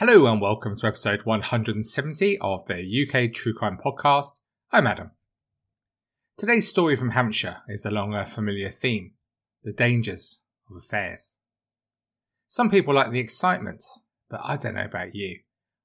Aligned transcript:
Hello 0.00 0.32
and 0.32 0.40
welcome 0.40 0.74
to 0.78 0.86
episode 0.86 1.26
170 1.26 2.38
of 2.38 2.64
the 2.64 2.78
UK 2.80 3.34
True 3.34 3.52
Crime 3.52 3.76
Podcast. 3.76 4.40
I'm 4.72 4.86
Adam. 4.86 5.10
Today's 6.38 6.66
story 6.66 6.96
from 6.96 7.10
Hampshire 7.10 7.58
is 7.68 7.84
along 7.84 8.14
a 8.14 8.24
familiar 8.24 8.70
theme 8.70 9.12
the 9.62 9.74
dangers 9.74 10.40
of 10.70 10.78
affairs. 10.78 11.40
Some 12.46 12.70
people 12.70 12.94
like 12.94 13.10
the 13.10 13.20
excitement, 13.20 13.84
but 14.30 14.40
I 14.42 14.56
don't 14.56 14.76
know 14.76 14.84
about 14.84 15.14
you. 15.14 15.40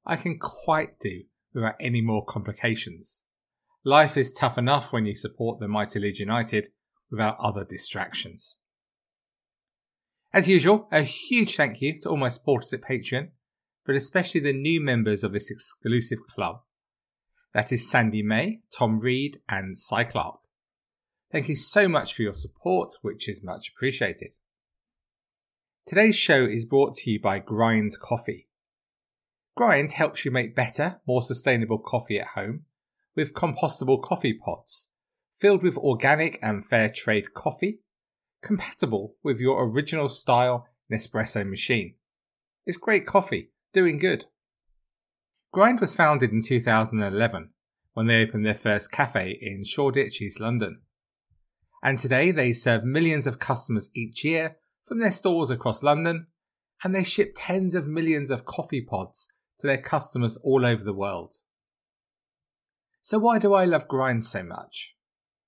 I 0.05 0.15
can 0.15 0.39
quite 0.39 0.97
do 1.01 1.23
without 1.53 1.75
any 1.81 1.99
more 1.99 2.23
complications. 2.23 3.23
Life 3.83 4.15
is 4.15 4.31
tough 4.31 4.57
enough 4.57 4.93
when 4.93 5.05
you 5.05 5.13
support 5.13 5.59
the 5.59 5.67
mighty 5.67 5.99
Leeds 5.99 6.21
United 6.21 6.69
without 7.11 7.35
other 7.37 7.65
distractions. 7.69 8.55
As 10.31 10.47
usual, 10.47 10.87
a 10.89 11.01
huge 11.01 11.57
thank 11.57 11.81
you 11.81 11.99
to 11.99 12.11
all 12.11 12.17
my 12.17 12.29
supporters 12.29 12.71
at 12.71 12.79
Patreon 12.79 13.31
but 13.85 13.95
especially 13.95 14.41
the 14.41 14.53
new 14.53 14.81
members 14.81 15.23
of 15.23 15.33
this 15.33 15.51
exclusive 15.51 16.19
club. 16.33 16.61
That 17.53 17.71
is 17.71 17.89
Sandy 17.89 18.21
May, 18.21 18.61
Tom 18.75 18.99
Reed, 18.99 19.39
and 19.47 19.77
Cy 19.77 20.03
Clark. 20.03 20.39
Thank 21.31 21.49
you 21.49 21.55
so 21.55 21.87
much 21.87 22.13
for 22.13 22.21
your 22.21 22.33
support, 22.33 22.93
which 23.01 23.29
is 23.29 23.43
much 23.43 23.69
appreciated. 23.69 24.35
Today's 25.85 26.15
show 26.15 26.45
is 26.45 26.65
brought 26.65 26.95
to 26.95 27.11
you 27.11 27.19
by 27.19 27.39
Grind 27.39 27.91
Coffee. 28.01 28.47
Grind 29.55 29.91
helps 29.91 30.25
you 30.25 30.31
make 30.31 30.55
better, 30.55 30.99
more 31.07 31.21
sustainable 31.21 31.79
coffee 31.79 32.19
at 32.19 32.27
home 32.35 32.65
with 33.15 33.33
compostable 33.33 34.01
coffee 34.01 34.33
pods 34.33 34.89
filled 35.35 35.63
with 35.63 35.77
organic 35.77 36.39
and 36.41 36.65
fair 36.65 36.89
trade 36.89 37.33
coffee, 37.33 37.79
compatible 38.41 39.15
with 39.23 39.39
your 39.39 39.67
original 39.69 40.07
style 40.07 40.67
Nespresso 40.91 41.47
machine. 41.47 41.95
It's 42.65 42.77
great 42.77 43.05
coffee 43.05 43.49
doing 43.75 43.97
good. 43.97 44.25
Grind 45.51 45.81
was 45.81 45.93
founded 45.93 46.31
in 46.31 46.41
2011 46.41 47.49
when 47.93 48.07
they 48.07 48.23
opened 48.23 48.45
their 48.45 48.53
first 48.53 48.89
cafe 48.89 49.37
in 49.41 49.65
Shoreditch, 49.65 50.21
East 50.21 50.39
London. 50.39 50.81
And 51.83 51.99
today 51.99 52.31
they 52.31 52.53
serve 52.53 52.85
millions 52.85 53.27
of 53.27 53.37
customers 53.37 53.89
each 53.93 54.23
year 54.23 54.55
from 54.85 54.99
their 54.99 55.11
stores 55.11 55.51
across 55.51 55.83
London, 55.83 56.27
and 56.83 56.95
they 56.95 57.03
ship 57.03 57.33
tens 57.35 57.75
of 57.75 57.85
millions 57.85 58.31
of 58.31 58.45
coffee 58.45 58.81
pods 58.81 59.27
to 59.59 59.67
their 59.67 59.81
customers 59.81 60.37
all 60.37 60.65
over 60.65 60.83
the 60.83 60.93
world. 60.93 61.33
So 63.01 63.19
why 63.19 63.39
do 63.39 63.53
I 63.53 63.65
love 63.65 63.89
Grind 63.89 64.23
so 64.23 64.41
much? 64.41 64.95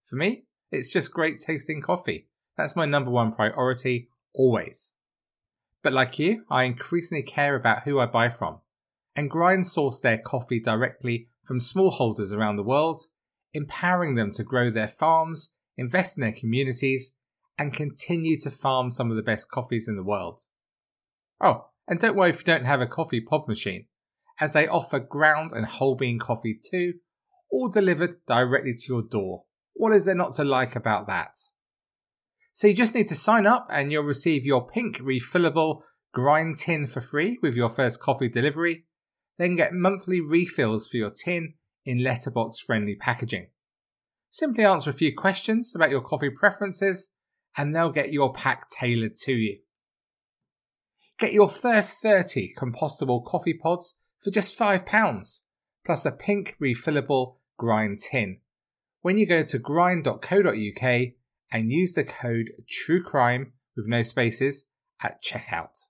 For 0.03 0.17
me, 0.17 0.43
it's 0.69 0.91
just 0.91 1.13
great 1.13 1.39
tasting 1.39 1.81
coffee. 1.81 2.27
That's 2.57 2.75
my 2.75 2.85
number 2.85 3.09
one 3.09 3.31
priority, 3.31 4.09
always. 4.33 4.93
But 5.83 5.93
like 5.93 6.19
you, 6.19 6.43
I 6.49 6.63
increasingly 6.63 7.23
care 7.23 7.55
about 7.55 7.83
who 7.83 7.99
I 7.99 8.05
buy 8.05 8.29
from, 8.29 8.59
and 9.15 9.29
Grind 9.29 9.65
source 9.65 9.99
their 9.99 10.17
coffee 10.17 10.59
directly 10.59 11.29
from 11.43 11.59
smallholders 11.59 12.33
around 12.33 12.55
the 12.55 12.63
world, 12.63 13.01
empowering 13.53 14.15
them 14.15 14.31
to 14.33 14.43
grow 14.43 14.69
their 14.69 14.87
farms, 14.87 15.51
invest 15.77 16.17
in 16.17 16.21
their 16.21 16.31
communities, 16.31 17.13
and 17.57 17.73
continue 17.73 18.37
to 18.39 18.51
farm 18.51 18.91
some 18.91 19.09
of 19.09 19.17
the 19.17 19.23
best 19.23 19.49
coffees 19.49 19.87
in 19.87 19.95
the 19.95 20.03
world. 20.03 20.41
Oh, 21.41 21.69
and 21.87 21.99
don't 21.99 22.15
worry 22.15 22.31
if 22.31 22.39
you 22.39 22.43
don't 22.43 22.65
have 22.65 22.81
a 22.81 22.87
coffee 22.87 23.21
pod 23.21 23.47
machine, 23.47 23.85
as 24.39 24.53
they 24.53 24.67
offer 24.67 24.99
ground 24.99 25.51
and 25.53 25.65
whole 25.65 25.95
bean 25.95 26.19
coffee 26.19 26.59
too, 26.69 26.95
all 27.51 27.69
delivered 27.69 28.25
directly 28.27 28.73
to 28.73 28.83
your 28.87 29.01
door. 29.01 29.45
What 29.73 29.93
is 29.93 30.05
there 30.05 30.15
not 30.15 30.31
to 30.33 30.43
like 30.43 30.75
about 30.75 31.07
that? 31.07 31.35
So 32.57 32.65
you 32.65 32.73
just 32.73 32.95
need 32.95 33.07
to 33.09 33.15
sign 33.15 33.45
up 33.45 33.67
and 33.71 33.91
you'll 33.91 34.01
receive 34.01 34.43
your 34.43 34.65
pink 34.65 34.97
refillable 34.97 35.81
grind 36.11 36.55
tin 36.55 36.87
for 36.87 37.01
free 37.01 37.37
with 37.43 37.53
your 37.53 37.69
first 37.69 37.99
coffee 37.99 38.29
delivery. 38.29 38.85
Then 39.37 39.55
get 39.55 39.73
monthly 39.73 40.21
refills 40.21 40.87
for 40.87 40.97
your 40.97 41.11
tin 41.11 41.53
in 41.85 42.03
letterbox 42.03 42.59
friendly 42.59 42.95
packaging. 42.95 43.49
Simply 44.31 44.65
answer 44.65 44.89
a 44.89 44.93
few 44.93 45.15
questions 45.15 45.73
about 45.75 45.91
your 45.91 46.01
coffee 46.01 46.31
preferences 46.31 47.09
and 47.55 47.75
they'll 47.75 47.91
get 47.91 48.11
your 48.11 48.33
pack 48.33 48.67
tailored 48.71 49.17
to 49.17 49.33
you. 49.33 49.59
Get 51.19 51.33
your 51.33 51.49
first 51.49 51.99
30 51.99 52.55
compostable 52.57 53.23
coffee 53.23 53.53
pods 53.53 53.93
for 54.19 54.31
just 54.31 54.57
£5 54.57 55.41
plus 55.85 56.05
a 56.07 56.11
pink 56.11 56.55
refillable 56.59 57.35
grind 57.59 57.99
tin 57.99 58.39
when 59.03 59.19
you 59.19 59.27
go 59.27 59.43
to 59.43 59.59
grind.co.uk 59.59 61.13
and 61.51 61.71
use 61.71 61.93
the 61.93 62.03
code 62.03 62.51
TRUECRIME 62.67 63.53
with 63.75 63.87
no 63.87 64.01
spaces 64.01 64.65
at 65.01 65.23
checkout. 65.23 65.85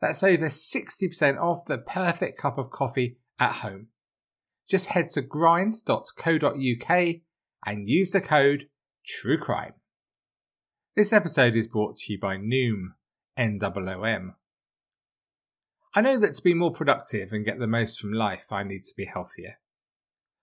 That's 0.00 0.22
over 0.22 0.46
60% 0.46 1.40
off 1.40 1.64
the 1.66 1.78
perfect 1.78 2.38
cup 2.38 2.58
of 2.58 2.70
coffee 2.70 3.18
at 3.38 3.54
home. 3.54 3.88
Just 4.68 4.90
head 4.90 5.08
to 5.10 5.22
grind.co.uk 5.22 7.06
and 7.66 7.88
use 7.88 8.10
the 8.10 8.20
code 8.20 8.68
TRUECRIME. 9.06 9.72
This 10.94 11.12
episode 11.12 11.56
is 11.56 11.66
brought 11.66 11.96
to 11.96 12.12
you 12.12 12.18
by 12.20 12.36
Noom, 12.36 12.94
N-O-O-M. 13.36 14.34
I 15.94 16.00
know 16.00 16.18
that 16.20 16.34
to 16.34 16.42
be 16.42 16.54
more 16.54 16.72
productive 16.72 17.32
and 17.32 17.44
get 17.44 17.58
the 17.58 17.66
most 17.66 17.98
from 17.98 18.12
life, 18.12 18.52
I 18.52 18.62
need 18.62 18.82
to 18.82 18.94
be 18.96 19.06
healthier. 19.06 19.58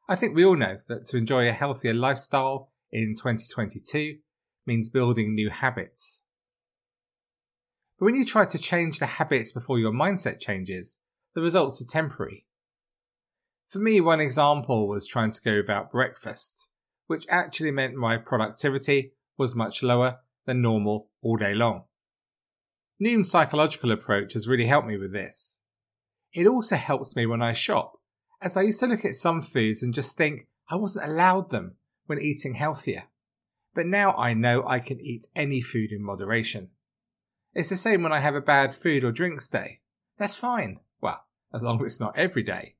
I 0.07 0.15
think 0.15 0.35
we 0.35 0.45
all 0.45 0.55
know 0.55 0.77
that 0.87 1.05
to 1.07 1.17
enjoy 1.17 1.47
a 1.47 1.53
healthier 1.53 1.93
lifestyle 1.93 2.71
in 2.91 3.15
2022, 3.15 4.17
means 4.65 4.89
building 4.89 5.33
new 5.33 5.49
habits. 5.49 6.23
But 7.97 8.05
when 8.05 8.15
you 8.15 8.25
try 8.25 8.45
to 8.45 8.57
change 8.57 8.99
the 8.99 9.05
habits 9.05 9.51
before 9.51 9.79
your 9.79 9.91
mindset 9.91 10.39
changes, 10.39 10.99
the 11.33 11.41
results 11.41 11.81
are 11.81 11.85
temporary. 11.85 12.45
For 13.67 13.79
me, 13.79 14.01
one 14.01 14.19
example 14.19 14.87
was 14.87 15.07
trying 15.07 15.31
to 15.31 15.41
go 15.41 15.57
without 15.57 15.91
breakfast, 15.91 16.69
which 17.07 17.25
actually 17.29 17.71
meant 17.71 17.95
my 17.95 18.17
productivity 18.17 19.13
was 19.37 19.55
much 19.55 19.83
lower 19.83 20.19
than 20.45 20.61
normal 20.61 21.09
all 21.21 21.37
day 21.37 21.53
long. 21.53 21.83
Noom's 22.99 23.29
psychological 23.29 23.91
approach 23.91 24.33
has 24.33 24.47
really 24.47 24.67
helped 24.67 24.87
me 24.87 24.97
with 24.97 25.11
this. 25.11 25.61
It 26.33 26.47
also 26.47 26.75
helps 26.75 27.15
me 27.15 27.25
when 27.25 27.41
I 27.41 27.53
shop, 27.53 27.99
as 28.41 28.55
I 28.55 28.61
used 28.61 28.79
to 28.81 28.87
look 28.87 29.03
at 29.03 29.15
some 29.15 29.41
foods 29.41 29.83
and 29.83 29.93
just 29.93 30.17
think 30.17 30.47
I 30.69 30.75
wasn't 30.75 31.05
allowed 31.05 31.49
them 31.49 31.75
when 32.05 32.19
eating 32.19 32.55
healthier 32.55 33.05
but 33.75 33.85
now 33.85 34.13
I 34.13 34.33
know 34.33 34.65
I 34.65 34.79
can 34.79 34.99
eat 35.01 35.27
any 35.35 35.61
food 35.61 35.91
in 35.91 36.03
moderation. 36.03 36.69
It's 37.53 37.69
the 37.69 37.75
same 37.75 38.01
when 38.01 38.13
I 38.13 38.19
have 38.19 38.35
a 38.35 38.41
bad 38.41 38.73
food 38.73 39.03
or 39.03 39.11
drinks 39.11 39.49
day. 39.49 39.81
That's 40.17 40.35
fine. 40.35 40.79
Well, 41.01 41.21
as 41.53 41.61
long 41.61 41.79
as 41.81 41.93
it's 41.93 41.99
not 41.99 42.17
every 42.17 42.43
day. 42.43 42.75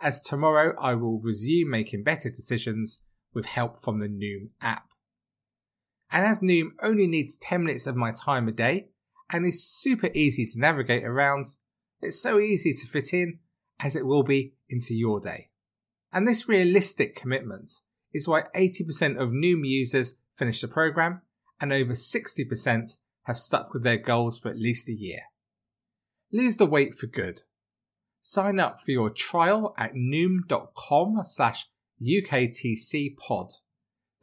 As 0.00 0.22
tomorrow 0.22 0.74
I 0.80 0.94
will 0.94 1.20
resume 1.20 1.70
making 1.70 2.02
better 2.02 2.28
decisions 2.28 3.02
with 3.32 3.46
help 3.46 3.80
from 3.80 3.98
the 3.98 4.08
Noom 4.08 4.50
app. 4.60 4.88
And 6.10 6.26
as 6.26 6.40
Noom 6.40 6.70
only 6.82 7.06
needs 7.06 7.38
10 7.38 7.64
minutes 7.64 7.86
of 7.86 7.96
my 7.96 8.12
time 8.12 8.48
a 8.48 8.52
day 8.52 8.88
and 9.30 9.46
is 9.46 9.64
super 9.64 10.10
easy 10.12 10.44
to 10.44 10.60
navigate 10.60 11.04
around, 11.04 11.46
it's 12.00 12.20
so 12.20 12.38
easy 12.38 12.72
to 12.72 12.86
fit 12.86 13.14
in 13.14 13.38
as 13.78 13.96
it 13.96 14.06
will 14.06 14.24
be 14.24 14.54
into 14.68 14.94
your 14.94 15.20
day. 15.20 15.50
And 16.12 16.28
this 16.28 16.48
realistic 16.48 17.16
commitment 17.16 17.70
is 18.12 18.28
why 18.28 18.42
80% 18.54 19.18
of 19.18 19.30
Noom 19.30 19.62
users 19.64 20.16
finish 20.34 20.60
the 20.60 20.68
program, 20.68 21.22
and 21.60 21.72
over 21.72 21.92
60% 21.92 22.98
have 23.24 23.36
stuck 23.36 23.72
with 23.72 23.82
their 23.82 23.98
goals 23.98 24.38
for 24.38 24.50
at 24.50 24.58
least 24.58 24.88
a 24.88 24.92
year. 24.92 25.20
Lose 26.32 26.56
the 26.56 26.66
weight 26.66 26.94
for 26.94 27.06
good. 27.06 27.42
Sign 28.20 28.58
up 28.58 28.80
for 28.80 28.90
your 28.90 29.10
trial 29.10 29.74
at 29.76 29.94
noom.com 29.94 31.20
slash 31.24 31.66
UKTC 32.00 33.16
pod. 33.16 33.48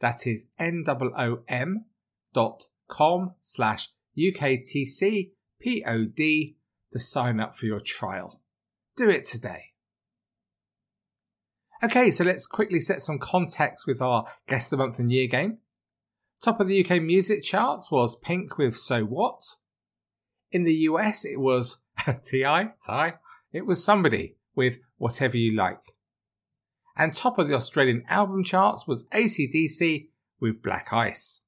That 0.00 0.26
is 0.26 0.46
N-O-O-M 0.58 1.84
dot 2.32 2.64
com 2.88 3.34
slash 3.40 3.88
UKTC 4.18 5.30
P-O-D 5.60 6.56
to 6.92 6.98
sign 6.98 7.40
up 7.40 7.56
for 7.56 7.66
your 7.66 7.80
trial. 7.80 8.40
Do 8.96 9.08
it 9.08 9.24
today. 9.24 9.66
Okay, 11.82 12.10
so 12.10 12.24
let's 12.24 12.46
quickly 12.46 12.80
set 12.80 13.00
some 13.00 13.18
context 13.18 13.86
with 13.86 14.02
our 14.02 14.26
Guess 14.48 14.70
the 14.70 14.76
Month 14.76 14.98
and 14.98 15.10
Year 15.10 15.26
game. 15.26 15.58
Top 16.42 16.58
of 16.58 16.68
the 16.68 16.82
UK 16.82 17.02
music 17.02 17.42
charts 17.42 17.90
was 17.90 18.16
Pink 18.16 18.56
with 18.56 18.74
So 18.74 19.04
What. 19.04 19.42
In 20.50 20.64
the 20.64 20.74
US, 20.74 21.26
it 21.26 21.38
was 21.38 21.78
T.I. 22.24 22.70
Ty? 22.84 23.14
It 23.52 23.66
was 23.66 23.84
somebody 23.84 24.36
with 24.54 24.78
Whatever 24.96 25.36
You 25.36 25.54
Like. 25.54 25.94
And 26.96 27.12
top 27.12 27.38
of 27.38 27.48
the 27.48 27.54
Australian 27.54 28.04
album 28.08 28.42
charts 28.42 28.86
was 28.86 29.04
ACDC 29.08 30.08
with 30.40 30.62
Black 30.62 30.94
Ice. 30.94 31.42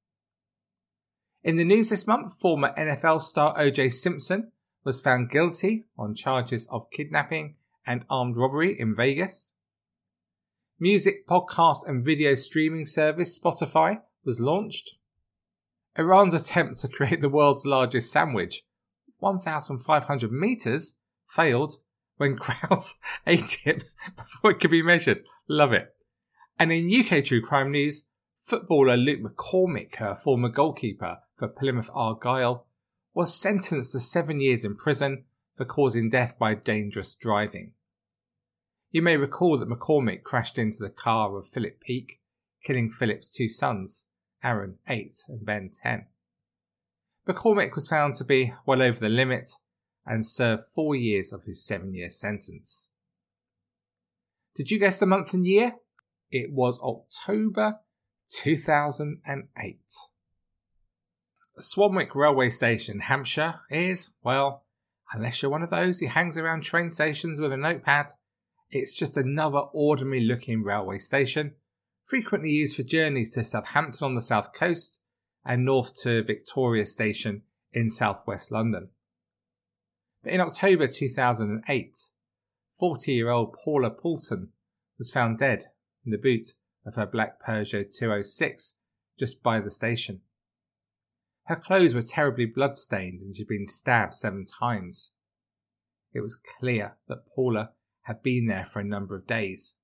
In 1.42 1.56
the 1.56 1.64
news 1.64 1.88
this 1.88 2.06
month, 2.06 2.38
former 2.38 2.74
NFL 2.76 3.22
star 3.22 3.56
OJ 3.56 3.92
Simpson 3.92 4.52
was 4.84 5.00
found 5.00 5.30
guilty 5.30 5.86
on 5.98 6.14
charges 6.14 6.68
of 6.70 6.90
kidnapping 6.90 7.56
and 7.86 8.04
armed 8.10 8.36
robbery 8.36 8.78
in 8.78 8.94
Vegas. 8.94 9.54
Music, 10.78 11.26
podcast, 11.26 11.78
and 11.86 12.04
video 12.04 12.34
streaming 12.34 12.84
service 12.84 13.38
Spotify 13.38 14.00
was 14.24 14.40
launched. 14.40 14.96
Iran's 15.96 16.34
attempt 16.34 16.80
to 16.80 16.88
create 16.88 17.20
the 17.20 17.28
world's 17.28 17.66
largest 17.66 18.10
sandwich, 18.10 18.62
1,500 19.18 20.32
meters, 20.32 20.94
failed 21.26 21.78
when 22.16 22.36
crowds 22.38 22.96
ate 23.26 23.58
it 23.64 23.84
before 24.16 24.52
it 24.52 24.60
could 24.60 24.70
be 24.70 24.82
measured. 24.82 25.24
Love 25.48 25.72
it. 25.72 25.94
And 26.58 26.72
in 26.72 26.90
UK 26.90 27.24
true 27.24 27.42
crime 27.42 27.72
news, 27.72 28.04
footballer 28.36 28.96
Luke 28.96 29.20
McCormick, 29.20 30.00
a 30.00 30.14
former 30.14 30.48
goalkeeper 30.48 31.18
for 31.36 31.48
Plymouth 31.48 31.90
Argyle, 31.92 32.66
was 33.14 33.34
sentenced 33.34 33.92
to 33.92 34.00
seven 34.00 34.40
years 34.40 34.64
in 34.64 34.76
prison 34.76 35.24
for 35.56 35.64
causing 35.64 36.08
death 36.08 36.38
by 36.38 36.54
dangerous 36.54 37.14
driving. 37.14 37.72
You 38.90 39.02
may 39.02 39.16
recall 39.16 39.58
that 39.58 39.68
McCormick 39.68 40.22
crashed 40.22 40.58
into 40.58 40.78
the 40.82 40.90
car 40.90 41.36
of 41.36 41.48
Philip 41.48 41.80
Peake, 41.80 42.20
killing 42.64 42.90
Philip's 42.90 43.28
two 43.28 43.48
sons, 43.48 44.06
Aaron, 44.44 44.78
8, 44.88 45.12
and 45.28 45.44
Ben, 45.44 45.70
10. 45.72 46.06
McCormick 47.28 47.74
was 47.74 47.88
found 47.88 48.14
to 48.14 48.24
be 48.24 48.52
well 48.66 48.82
over 48.82 48.98
the 48.98 49.08
limit 49.08 49.48
and 50.04 50.26
served 50.26 50.64
four 50.74 50.94
years 50.96 51.32
of 51.32 51.44
his 51.44 51.64
seven 51.64 51.94
year 51.94 52.10
sentence. 52.10 52.90
Did 54.54 54.70
you 54.70 54.78
guess 54.78 54.98
the 54.98 55.06
month 55.06 55.32
and 55.32 55.46
year? 55.46 55.76
It 56.30 56.52
was 56.52 56.80
October 56.80 57.80
2008. 58.28 59.78
Swanwick 61.60 62.14
Railway 62.14 62.50
Station, 62.50 63.00
Hampshire, 63.00 63.60
is, 63.70 64.10
well, 64.22 64.64
unless 65.12 65.42
you're 65.42 65.50
one 65.50 65.62
of 65.62 65.70
those 65.70 66.00
who 66.00 66.08
hangs 66.08 66.38
around 66.38 66.62
train 66.62 66.90
stations 66.90 67.40
with 67.40 67.52
a 67.52 67.56
notepad, 67.56 68.06
it's 68.70 68.94
just 68.94 69.16
another 69.16 69.58
ordinary 69.58 70.24
looking 70.24 70.62
railway 70.62 70.98
station, 70.98 71.54
frequently 72.04 72.50
used 72.50 72.76
for 72.76 72.82
journeys 72.82 73.34
to 73.34 73.44
Southampton 73.44 74.04
on 74.04 74.14
the 74.14 74.20
south 74.20 74.52
coast 74.52 75.00
and 75.44 75.64
north 75.64 76.00
to 76.02 76.22
Victoria 76.22 76.86
Station 76.86 77.42
in 77.72 77.90
southwest 77.90 78.52
London. 78.52 78.88
But 80.22 80.32
in 80.32 80.40
October 80.40 80.86
2008, 80.86 81.98
40 82.78 83.12
year 83.12 83.30
old 83.30 83.54
Paula 83.64 83.90
Poolton 83.90 84.48
was 84.98 85.10
found 85.10 85.38
dead 85.38 85.66
in 86.04 86.12
the 86.12 86.18
boot 86.18 86.54
of 86.84 86.94
her 86.96 87.06
black 87.06 87.40
Peugeot 87.44 87.94
206 87.96 88.76
just 89.18 89.42
by 89.42 89.60
the 89.60 89.70
station. 89.70 90.20
Her 91.44 91.56
clothes 91.56 91.94
were 91.94 92.02
terribly 92.02 92.46
blood-stained 92.46 93.20
and 93.20 93.34
she'd 93.34 93.48
been 93.48 93.66
stabbed 93.66 94.14
seven 94.14 94.44
times. 94.44 95.12
It 96.12 96.20
was 96.20 96.40
clear 96.60 96.96
that 97.08 97.26
Paula 97.34 97.72
had 98.02 98.22
been 98.22 98.46
there 98.46 98.64
for 98.64 98.80
a 98.80 98.84
number 98.84 99.16
of 99.16 99.26
days. 99.26 99.76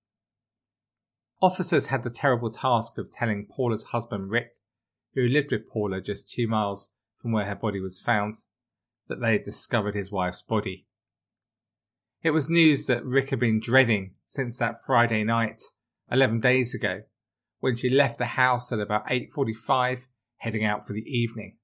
Officers 1.41 1.87
had 1.87 2.03
the 2.03 2.11
terrible 2.11 2.51
task 2.51 2.99
of 2.99 3.13
telling 3.13 3.47
Paula's 3.47 3.85
husband 3.85 4.31
Rick, 4.31 4.55
who 5.15 5.23
lived 5.23 5.53
with 5.53 5.69
Paula 5.69 6.01
just 6.01 6.29
two 6.29 6.49
miles 6.49 6.91
from 7.23 7.31
where 7.31 7.45
her 7.45 7.55
body 7.55 7.81
was 7.81 8.01
found, 8.01 8.37
that 9.07 9.21
they 9.21 9.33
had 9.33 9.45
discovered 9.45 9.95
his 9.95 10.11
wife's 10.11 10.43
body. 10.43 10.87
It 12.23 12.31
was 12.31 12.51
news 12.51 12.87
that 12.89 13.05
Rick 13.05 13.31
had 13.31 13.39
been 13.39 13.61
dreading 13.61 14.15
since 14.25 14.59
that 14.59 14.83
Friday 14.85 15.23
night, 15.23 15.61
11 16.11 16.41
days 16.41 16.75
ago, 16.75 17.03
when 17.61 17.77
she 17.77 17.89
left 17.89 18.19
the 18.19 18.27
house 18.27 18.73
at 18.73 18.81
about 18.81 19.07
8.45 19.07 20.07
heading 20.39 20.65
out 20.65 20.87
for 20.87 20.93
the 20.93 21.09
evening. 21.09 21.57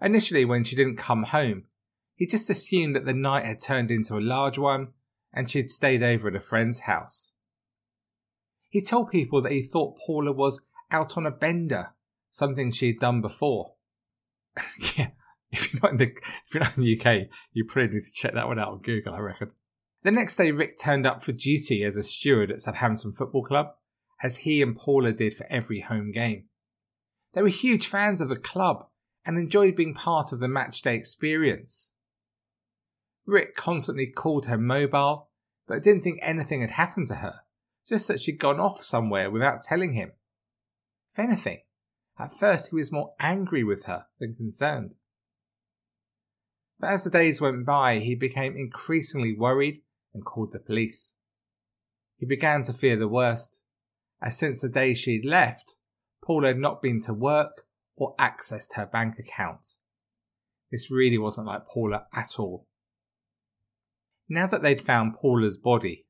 Initially, 0.00 0.46
when 0.46 0.64
she 0.64 0.76
didn't 0.76 0.96
come 0.96 1.24
home, 1.24 1.64
he 2.14 2.26
just 2.26 2.48
assumed 2.48 2.96
that 2.96 3.04
the 3.04 3.12
night 3.12 3.44
had 3.44 3.60
turned 3.60 3.90
into 3.90 4.16
a 4.16 4.20
large 4.20 4.56
one 4.56 4.88
and 5.32 5.50
she 5.50 5.58
had 5.58 5.70
stayed 5.70 6.02
over 6.02 6.28
at 6.28 6.36
a 6.36 6.40
friend's 6.40 6.80
house. 6.80 7.34
He 8.68 8.82
told 8.82 9.10
people 9.10 9.42
that 9.42 9.52
he 9.52 9.62
thought 9.62 9.98
Paula 10.04 10.32
was 10.32 10.62
out 10.90 11.16
on 11.16 11.26
a 11.26 11.30
bender, 11.30 11.94
something 12.30 12.70
she 12.70 12.88
had 12.88 13.00
done 13.00 13.20
before. 13.20 13.74
yeah, 14.96 15.08
if 15.50 15.72
you're 15.72 15.82
not 15.82 15.92
in 15.92 15.98
the 15.98 16.12
if 16.46 16.54
you're 16.54 16.62
not 16.62 16.76
in 16.76 16.82
the 16.84 17.00
UK, 17.00 17.28
you 17.52 17.64
probably 17.64 17.94
need 17.94 18.02
to 18.02 18.12
check 18.12 18.34
that 18.34 18.46
one 18.46 18.58
out 18.58 18.72
on 18.72 18.78
Google, 18.78 19.14
I 19.14 19.20
reckon. 19.20 19.50
The 20.02 20.10
next 20.10 20.36
day, 20.36 20.50
Rick 20.52 20.78
turned 20.78 21.06
up 21.06 21.22
for 21.22 21.32
duty 21.32 21.82
as 21.82 21.96
a 21.96 22.02
steward 22.02 22.50
at 22.50 22.60
Southampton 22.60 23.12
Football 23.12 23.44
Club, 23.44 23.74
as 24.22 24.38
he 24.38 24.62
and 24.62 24.76
Paula 24.76 25.12
did 25.12 25.34
for 25.34 25.46
every 25.50 25.80
home 25.80 26.12
game. 26.12 26.44
They 27.34 27.42
were 27.42 27.48
huge 27.48 27.86
fans 27.86 28.20
of 28.20 28.28
the 28.28 28.36
club 28.36 28.86
and 29.24 29.38
enjoyed 29.38 29.76
being 29.76 29.94
part 29.94 30.32
of 30.32 30.40
the 30.40 30.46
matchday 30.46 30.94
experience. 30.94 31.92
Rick 33.26 33.56
constantly 33.56 34.06
called 34.06 34.46
her 34.46 34.56
mobile, 34.56 35.28
but 35.66 35.82
didn't 35.82 36.02
think 36.02 36.20
anything 36.22 36.62
had 36.62 36.70
happened 36.70 37.08
to 37.08 37.16
her, 37.16 37.40
just 37.88 38.08
that 38.08 38.20
she'd 38.20 38.38
gone 38.38 38.60
off 38.60 38.82
somewhere 38.82 39.30
without 39.30 39.62
telling 39.62 39.94
him. 39.94 40.12
If 41.10 41.18
anything, 41.18 41.60
at 42.18 42.32
first 42.32 42.70
he 42.70 42.76
was 42.76 42.92
more 42.92 43.14
angry 43.18 43.64
with 43.64 43.84
her 43.84 44.06
than 44.18 44.34
concerned. 44.34 44.94
But 46.78 46.90
as 46.90 47.04
the 47.04 47.10
days 47.10 47.40
went 47.40 47.64
by, 47.64 47.98
he 47.98 48.14
became 48.14 48.56
increasingly 48.56 49.34
worried 49.34 49.82
and 50.14 50.24
called 50.24 50.52
the 50.52 50.58
police. 50.58 51.16
He 52.18 52.26
began 52.26 52.62
to 52.64 52.72
fear 52.72 52.96
the 52.96 53.08
worst, 53.08 53.64
as 54.22 54.36
since 54.36 54.60
the 54.60 54.68
day 54.68 54.94
she'd 54.94 55.24
left, 55.24 55.76
Paula 56.22 56.48
had 56.48 56.58
not 56.58 56.82
been 56.82 57.00
to 57.02 57.14
work 57.14 57.62
or 57.96 58.14
accessed 58.16 58.74
her 58.74 58.86
bank 58.86 59.14
account. 59.18 59.66
This 60.70 60.90
really 60.90 61.18
wasn't 61.18 61.46
like 61.46 61.66
Paula 61.66 62.06
at 62.14 62.38
all. 62.38 62.66
Now 64.28 64.46
that 64.46 64.62
they'd 64.62 64.80
found 64.80 65.14
Paula's 65.14 65.56
body, 65.56 66.04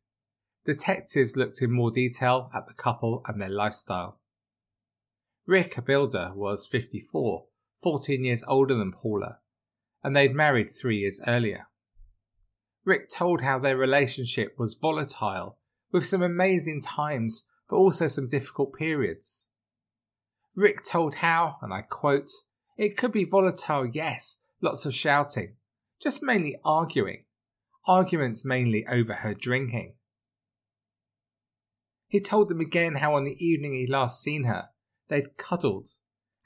detectives 0.69 1.35
looked 1.35 1.62
in 1.62 1.73
more 1.73 1.91
detail 1.91 2.50
at 2.55 2.67
the 2.67 2.75
couple 2.75 3.23
and 3.26 3.41
their 3.41 3.49
lifestyle. 3.49 4.20
Rick, 5.47 5.79
a 5.79 5.82
builder, 5.82 6.31
was 6.35 6.67
54, 6.67 7.47
14 7.82 8.23
years 8.23 8.44
older 8.47 8.75
than 8.75 8.93
Paula, 8.93 9.38
and 10.05 10.15
they'd 10.15 10.35
married 10.35 10.69
three 10.69 10.99
years 10.99 11.23
earlier. 11.26 11.69
Rick 12.85 13.09
told 13.09 13.41
how 13.41 13.59
their 13.59 13.78
relationship 13.78 14.57
was 14.59 14.75
volatile, 14.75 15.57
with 15.90 16.04
some 16.04 16.21
amazing 16.21 16.83
times, 16.83 17.47
but 17.71 17.76
also 17.76 18.07
some 18.07 18.28
difficult 18.28 18.75
periods. 18.75 19.49
Rick 20.54 20.85
told 20.85 21.14
how, 21.14 21.57
and 21.62 21.73
I 21.73 21.81
quote, 21.81 22.28
it 22.76 22.99
could 22.99 23.12
be 23.12 23.25
volatile, 23.25 23.87
yes, 23.87 24.37
lots 24.61 24.85
of 24.85 24.93
shouting, 24.93 25.57
just 25.99 26.23
mainly 26.23 26.61
arguing, 26.62 27.25
arguments 27.87 28.45
mainly 28.45 28.87
over 28.87 29.14
her 29.14 29.33
drinking. 29.33 29.95
He 32.09 32.21
told 32.21 32.49
them 32.49 32.61
again 32.61 32.97
how 32.97 33.15
on 33.15 33.25
the 33.25 33.37
evening 33.45 33.75
he'd 33.75 33.91
last 33.91 34.23
seen 34.23 34.45
her, 34.45 34.71
they'd 35.09 35.37
cuddled, 35.37 35.88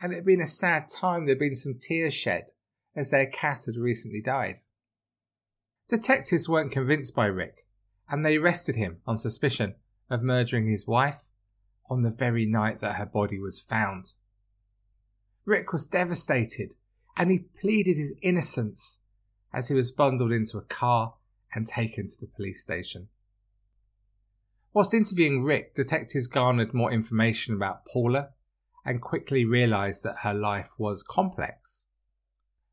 and 0.01 0.13
it 0.13 0.17
had 0.17 0.27
been 0.27 0.41
a 0.41 0.47
sad 0.47 0.89
time, 0.89 1.25
there'd 1.25 1.39
been 1.39 1.55
some 1.55 1.79
tears 1.79 2.13
shed, 2.13 2.47
as 2.95 3.11
their 3.11 3.27
cat 3.27 3.65
had 3.67 3.77
recently 3.77 4.21
died. 4.21 4.57
Detectives 5.89 6.49
weren't 6.49 6.73
convinced 6.73 7.15
by 7.15 7.27
Rick, 7.27 7.67
and 8.09 8.25
they 8.25 8.37
arrested 8.37 8.75
him 8.75 8.99
on 9.07 9.19
suspicion 9.19 9.77
of 10.11 10.23
murdering 10.23 10.67
his 10.67 10.87
wife 10.87 11.21
on 11.89 12.03
the 12.03 12.11
very 12.11 12.45
night 12.45 12.81
that 12.81 12.97
her 12.97 13.07
body 13.07 13.39
was 13.39 13.61
found. 13.61 14.15
Rick 15.45 15.73
was 15.73 15.87
devastated 15.87 16.75
and 17.17 17.31
he 17.31 17.39
pleaded 17.61 17.97
his 17.97 18.15
innocence 18.23 19.01
as 19.53 19.69
he 19.69 19.75
was 19.75 19.91
bundled 19.91 20.33
into 20.33 20.59
a 20.59 20.63
car 20.63 21.15
and 21.55 21.67
taken 21.67 22.07
to 22.07 22.21
the 22.21 22.27
police 22.27 22.63
station. 22.63 23.09
Whilst 24.75 24.95
interviewing 24.95 25.45
Rick, 25.45 25.75
detectives 25.75 26.29
garnered 26.29 26.73
more 26.73 26.91
information 26.91 27.55
about 27.55 27.85
Paula 27.85 28.31
and 28.85 29.03
quickly 29.03 29.45
realised 29.45 30.03
that 30.03 30.21
her 30.23 30.33
life 30.33 30.73
was 30.79 31.03
complex. 31.03 31.89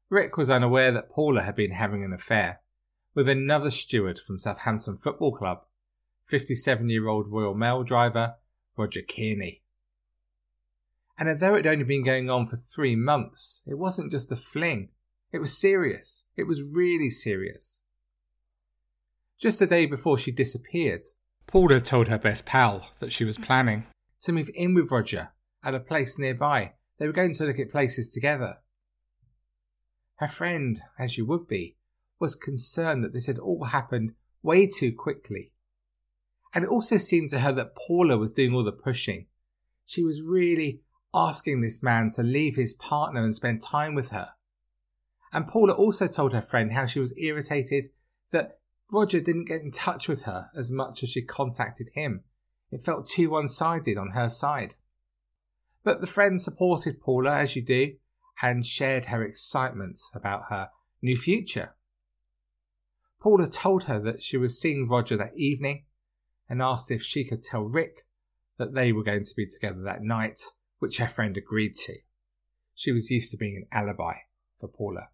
Rick 0.10 0.38
was 0.38 0.50
unaware 0.50 0.92
that 0.94 1.10
Paula 1.10 1.44
had 1.44 1.56
been 1.56 1.72
having 1.72 2.04
an 2.04 2.14
affair 2.14 2.62
with 3.14 3.28
another 3.28 3.70
steward 3.70 4.18
from 4.18 4.40
Southampton 4.40 4.98
Football 4.98 5.36
Club, 5.36 5.66
57 6.26 6.90
year 6.90 7.08
old 7.08 7.28
Royal 7.28 7.54
Mail 7.54 7.84
driver 7.84 8.36
Roger 8.78 9.02
Kearney. 9.02 9.62
And 11.18 11.28
although 11.28 11.56
it 11.56 11.66
had 11.66 11.74
only 11.74 11.84
been 11.84 12.06
going 12.06 12.30
on 12.30 12.46
for 12.46 12.56
three 12.56 12.96
months, 12.96 13.62
it 13.68 13.78
wasn't 13.78 14.12
just 14.12 14.32
a 14.32 14.38
fling. 14.38 14.90
It 15.34 15.40
was 15.40 15.58
serious. 15.58 16.26
It 16.38 16.48
was 16.48 16.64
really 16.64 17.10
serious. 17.10 17.84
Just 19.38 19.62
a 19.62 19.68
day 19.68 19.86
before 19.86 20.18
she 20.18 20.32
disappeared, 20.32 21.04
Paula 21.50 21.82
told 21.82 22.10
her 22.10 22.20
best 22.20 22.46
pal 22.46 22.92
that 23.00 23.12
she 23.12 23.26
was 23.26 23.40
planning 23.40 23.88
to 24.22 24.32
move 24.32 24.52
in 24.54 24.76
with 24.76 24.92
Roger 24.92 25.30
at 25.64 25.74
a 25.74 25.80
place 25.80 26.20
nearby. 26.20 26.74
They 27.00 27.08
were 27.08 27.14
going 27.14 27.34
to 27.34 27.44
look 27.46 27.58
at 27.58 27.72
places 27.72 28.12
together. 28.12 28.58
Her 30.18 30.28
friend, 30.28 30.80
as 31.00 31.18
you 31.18 31.26
would 31.26 31.48
be, 31.48 31.76
was 32.20 32.36
concerned 32.36 33.04
that 33.04 33.14
this 33.14 33.26
had 33.26 33.40
all 33.40 33.64
happened 33.64 34.14
way 34.44 34.68
too 34.68 34.94
quickly. 34.94 35.52
And 36.54 36.64
it 36.64 36.70
also 36.70 36.98
seemed 36.98 37.32
to 37.32 37.40
her 37.40 37.52
that 37.54 37.76
Paula 37.76 38.18
was 38.18 38.32
doing 38.32 38.54
all 38.54 38.64
the 38.64 38.72
pushing. 38.72 39.26
She 39.86 40.04
was 40.04 40.22
really 40.22 40.82
asking 41.16 41.62
this 41.62 41.82
man 41.82 42.10
to 42.12 42.22
leave 42.22 42.58
his 42.58 42.74
partner 42.74 43.24
and 43.24 43.34
spend 43.34 43.64
time 43.64 43.96
with 43.96 44.10
her. 44.10 44.34
And 45.34 45.48
Paula 45.48 45.74
also 45.74 46.08
told 46.08 46.34
her 46.34 46.42
friend 46.42 46.74
how 46.74 46.86
she 46.86 47.00
was 47.00 47.18
irritated 47.18 47.90
that 48.32 48.60
Roger 48.92 49.20
didn't 49.20 49.46
get 49.46 49.62
in 49.62 49.72
touch 49.72 50.08
with 50.08 50.24
her 50.24 50.50
as 50.56 50.72
much 50.72 51.04
as 51.04 51.10
she 51.10 51.22
contacted 51.22 51.90
him. 51.94 52.24
It 52.72 52.84
felt 52.84 53.08
too 53.08 53.30
one 53.30 53.48
sided 53.48 53.98
on 53.98 54.12
her 54.12 54.30
side. 54.30 54.76
But 55.84 56.02
the 56.02 56.08
friend 56.08 56.42
supported 56.42 57.00
Paula 57.00 57.38
as 57.38 57.56
you 57.56 57.62
do 57.62 57.96
and 58.42 58.66
shared 58.66 59.06
her 59.06 59.24
excitement 59.24 60.00
about 60.14 60.46
her 60.50 60.70
new 61.02 61.16
future. 61.16 61.76
Paula 63.22 63.48
told 63.48 63.86
her 63.86 64.00
that 64.00 64.24
she 64.24 64.38
was 64.38 64.60
seeing 64.60 64.88
Roger 64.88 65.18
that 65.18 65.36
evening 65.36 65.86
and 66.48 66.62
asked 66.62 66.90
if 66.90 67.02
she 67.02 67.24
could 67.24 67.42
tell 67.42 67.64
Rick 67.64 68.06
that 68.58 68.74
they 68.74 68.92
were 68.92 69.04
going 69.04 69.24
to 69.24 69.36
be 69.36 69.46
together 69.46 69.82
that 69.84 70.04
night, 70.04 70.40
which 70.80 70.98
her 70.98 71.08
friend 71.08 71.38
agreed 71.38 71.76
to. 71.86 71.98
She 72.74 72.92
was 72.92 73.12
used 73.12 73.32
to 73.32 73.38
being 73.38 73.58
an 73.58 73.68
alibi 73.72 74.14
for 74.60 74.68
Paula. 74.68 75.10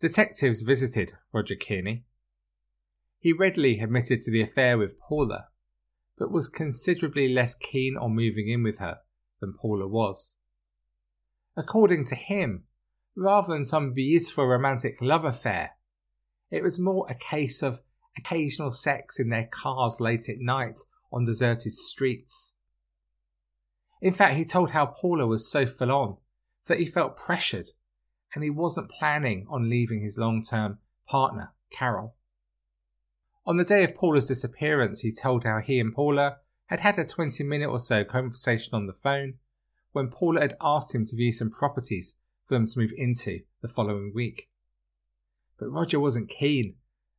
Detectives 0.00 0.62
visited 0.62 1.12
Roger 1.32 1.54
Kearney. 1.54 2.04
He 3.22 3.32
readily 3.32 3.78
admitted 3.78 4.20
to 4.22 4.32
the 4.32 4.42
affair 4.42 4.76
with 4.76 4.98
Paula, 4.98 5.46
but 6.18 6.32
was 6.32 6.48
considerably 6.48 7.32
less 7.32 7.54
keen 7.54 7.96
on 7.96 8.16
moving 8.16 8.48
in 8.48 8.64
with 8.64 8.78
her 8.78 8.98
than 9.40 9.54
Paula 9.54 9.86
was. 9.86 10.38
According 11.56 12.04
to 12.06 12.16
him, 12.16 12.64
rather 13.14 13.52
than 13.52 13.64
some 13.64 13.92
beautiful 13.92 14.44
romantic 14.46 14.96
love 15.00 15.24
affair, 15.24 15.76
it 16.50 16.64
was 16.64 16.80
more 16.80 17.06
a 17.08 17.14
case 17.14 17.62
of 17.62 17.82
occasional 18.18 18.72
sex 18.72 19.20
in 19.20 19.28
their 19.28 19.46
cars 19.46 20.00
late 20.00 20.28
at 20.28 20.40
night 20.40 20.80
on 21.12 21.24
deserted 21.24 21.74
streets. 21.74 22.56
In 24.00 24.12
fact, 24.12 24.36
he 24.36 24.44
told 24.44 24.72
how 24.72 24.86
Paula 24.86 25.28
was 25.28 25.48
so 25.48 25.64
full 25.64 25.92
on 25.92 26.16
that 26.66 26.80
he 26.80 26.86
felt 26.86 27.16
pressured 27.16 27.70
and 28.34 28.42
he 28.42 28.50
wasn't 28.50 28.90
planning 28.90 29.46
on 29.48 29.70
leaving 29.70 30.02
his 30.02 30.18
long 30.18 30.42
term 30.42 30.78
partner, 31.06 31.52
Carol. 31.70 32.16
On 33.44 33.56
the 33.56 33.64
day 33.64 33.82
of 33.82 33.96
Paula's 33.96 34.26
disappearance, 34.26 35.00
he 35.00 35.12
told 35.12 35.42
how 35.42 35.58
he 35.58 35.80
and 35.80 35.92
Paula 35.92 36.36
had 36.66 36.80
had 36.80 36.96
a 36.96 37.04
20 37.04 37.42
minute 37.42 37.68
or 37.68 37.80
so 37.80 38.04
conversation 38.04 38.74
on 38.74 38.86
the 38.86 38.92
phone 38.92 39.34
when 39.90 40.08
Paula 40.08 40.42
had 40.42 40.56
asked 40.60 40.94
him 40.94 41.04
to 41.06 41.16
view 41.16 41.32
some 41.32 41.50
properties 41.50 42.14
for 42.46 42.54
them 42.54 42.66
to 42.66 42.78
move 42.78 42.92
into 42.96 43.40
the 43.60 43.68
following 43.68 44.12
week. 44.14 44.48
But 45.58 45.70
Roger 45.70 45.98
wasn't 45.98 46.28
keen, 46.28 46.76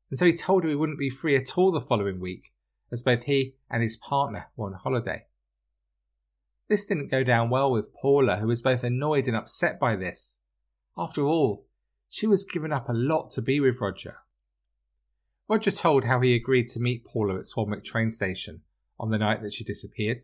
and 0.09 0.17
so 0.17 0.25
he 0.25 0.33
told 0.33 0.63
her 0.63 0.69
he 0.69 0.75
wouldn't 0.75 0.97
be 0.97 1.09
free 1.09 1.35
at 1.35 1.57
all 1.57 1.71
the 1.71 1.81
following 1.81 2.21
week, 2.21 2.53
as 2.91 3.03
both 3.03 3.23
he 3.23 3.55
and 3.69 3.83
his 3.83 3.97
partner 3.97 4.47
were 4.55 4.67
on 4.67 4.73
holiday. 4.73 5.25
This 6.69 6.85
didn't 6.85 7.11
go 7.11 7.23
down 7.23 7.49
well 7.49 7.69
with 7.69 7.93
Paula, 7.93 8.37
who 8.37 8.47
was 8.47 8.61
both 8.61 8.83
annoyed 8.83 9.27
and 9.27 9.35
upset 9.35 9.77
by 9.77 9.97
this. 9.97 10.39
After 10.97 11.23
all, 11.23 11.67
she 12.07 12.27
was 12.27 12.45
giving 12.45 12.71
up 12.71 12.87
a 12.87 12.93
lot 12.93 13.29
to 13.31 13.41
be 13.41 13.59
with 13.59 13.81
Roger. 13.81 14.17
Roger 15.53 15.69
told 15.69 16.05
how 16.05 16.19
he 16.19 16.33
agreed 16.33 16.67
to 16.69 16.79
meet 16.79 17.05
Paula 17.05 17.35
at 17.35 17.45
Swanwick 17.45 17.83
train 17.83 18.09
station 18.09 18.61
on 18.99 19.11
the 19.11 19.19
night 19.19 19.43
that 19.43 19.53
she 19.53 19.63
disappeared, 19.63 20.23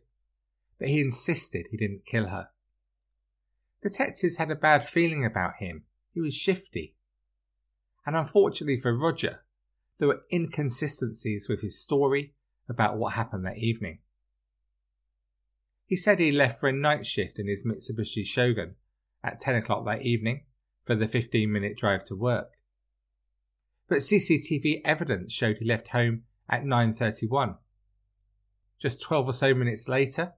but 0.79 0.87
he 0.87 0.99
insisted 0.99 1.67
he 1.69 1.77
didn't 1.77 2.07
kill 2.07 2.29
her. 2.29 2.47
Detectives 3.79 4.37
had 4.37 4.49
a 4.49 4.55
bad 4.55 4.83
feeling 4.83 5.23
about 5.23 5.57
him. 5.59 5.83
He 6.15 6.19
was 6.19 6.33
shifty. 6.33 6.95
And 8.07 8.15
unfortunately 8.15 8.79
for 8.79 8.91
Roger, 8.91 9.41
there 9.99 10.07
were 10.07 10.23
inconsistencies 10.33 11.47
with 11.47 11.61
his 11.61 11.79
story 11.79 12.33
about 12.67 12.97
what 12.97 13.13
happened 13.13 13.45
that 13.45 13.59
evening. 13.59 13.99
He 15.85 15.95
said 15.95 16.17
he 16.17 16.31
left 16.31 16.59
for 16.59 16.69
a 16.69 16.73
night 16.73 17.05
shift 17.05 17.37
in 17.37 17.47
his 17.47 17.63
Mitsubishi 17.63 18.25
Shogun 18.25 18.77
at 19.23 19.39
10 19.39 19.57
o'clock 19.57 19.85
that 19.85 20.01
evening 20.01 20.45
for 20.85 20.95
the 20.95 21.07
15 21.07 21.51
minute 21.51 21.77
drive 21.77 22.03
to 22.05 22.15
work. 22.15 22.53
But 23.89 23.97
CCTV 23.97 24.81
evidence 24.85 25.33
showed 25.33 25.57
he 25.57 25.65
left 25.65 25.89
home 25.89 26.21
at 26.47 26.63
9.31. 26.63 27.57
Just 28.77 29.01
12 29.01 29.29
or 29.29 29.33
so 29.33 29.53
minutes 29.55 29.89
later, 29.89 30.33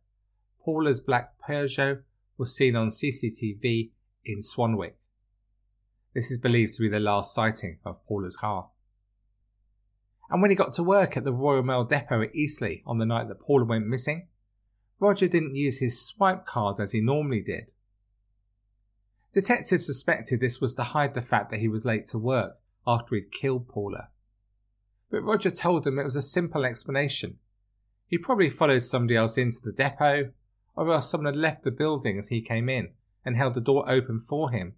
Paula's 0.63 1.01
black 1.01 1.33
Peugeot 1.45 2.01
was 2.37 2.55
seen 2.55 2.77
on 2.77 2.87
CCTV 2.87 3.91
in 4.23 4.39
Swanwick. 4.39 4.93
This 6.13 6.31
is 6.31 6.37
believed 6.37 6.75
to 6.75 6.81
be 6.81 6.89
the 6.89 6.99
last 6.99 7.35
sighting 7.35 7.79
of 7.85 8.03
Paula's 8.05 8.37
car. 8.37 8.69
And 10.29 10.41
when 10.41 10.49
he 10.49 10.55
got 10.55 10.71
to 10.73 10.83
work 10.83 11.17
at 11.17 11.25
the 11.25 11.33
Royal 11.33 11.61
Mail 11.61 11.83
depot 11.83 12.21
at 12.21 12.33
Eastleigh 12.33 12.81
on 12.85 12.99
the 12.99 13.05
night 13.05 13.27
that 13.27 13.41
Paula 13.41 13.65
went 13.65 13.85
missing, 13.85 14.27
Roger 14.97 15.27
didn't 15.27 15.55
use 15.55 15.79
his 15.79 16.01
swipe 16.01 16.45
card 16.45 16.79
as 16.79 16.93
he 16.93 17.01
normally 17.01 17.41
did. 17.41 17.73
Detectives 19.33 19.85
suspected 19.85 20.39
this 20.39 20.61
was 20.61 20.73
to 20.75 20.83
hide 20.83 21.15
the 21.15 21.21
fact 21.21 21.51
that 21.51 21.59
he 21.59 21.67
was 21.67 21.85
late 21.85 22.05
to 22.07 22.17
work 22.17 22.60
after 22.85 23.15
he'd 23.15 23.31
killed 23.31 23.67
Paula. 23.67 24.09
But 25.09 25.23
Roger 25.23 25.51
told 25.51 25.83
them 25.83 25.99
it 25.99 26.03
was 26.03 26.15
a 26.15 26.21
simple 26.21 26.65
explanation. 26.65 27.37
He 28.07 28.17
probably 28.17 28.49
followed 28.49 28.81
somebody 28.81 29.15
else 29.15 29.37
into 29.37 29.61
the 29.63 29.71
depot, 29.71 30.31
or 30.75 30.91
else 30.91 31.09
someone 31.09 31.33
had 31.33 31.41
left 31.41 31.63
the 31.63 31.71
building 31.71 32.17
as 32.17 32.29
he 32.29 32.41
came 32.41 32.69
in 32.69 32.91
and 33.25 33.35
held 33.35 33.53
the 33.53 33.61
door 33.61 33.89
open 33.89 34.19
for 34.19 34.51
him. 34.51 34.73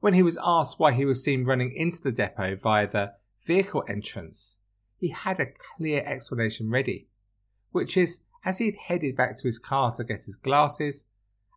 When 0.00 0.14
he 0.14 0.22
was 0.22 0.38
asked 0.42 0.78
why 0.78 0.92
he 0.92 1.04
was 1.04 1.22
seen 1.22 1.44
running 1.44 1.72
into 1.74 2.00
the 2.00 2.12
depot 2.12 2.56
via 2.56 2.88
the 2.88 3.14
vehicle 3.44 3.84
entrance, 3.88 4.58
he 4.96 5.08
had 5.08 5.40
a 5.40 5.52
clear 5.76 6.02
explanation 6.04 6.70
ready, 6.70 7.08
which 7.72 7.96
is 7.96 8.20
as 8.44 8.58
he'd 8.58 8.76
headed 8.76 9.16
back 9.16 9.36
to 9.36 9.48
his 9.48 9.58
car 9.58 9.90
to 9.90 10.04
get 10.04 10.24
his 10.24 10.36
glasses, 10.36 11.06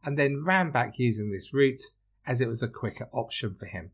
and 0.03 0.17
then 0.17 0.43
ran 0.43 0.71
back 0.71 0.97
using 0.97 1.31
this 1.31 1.53
route 1.53 1.81
as 2.25 2.41
it 2.41 2.47
was 2.47 2.63
a 2.63 2.67
quicker 2.67 3.07
option 3.13 3.53
for 3.53 3.67
him. 3.67 3.91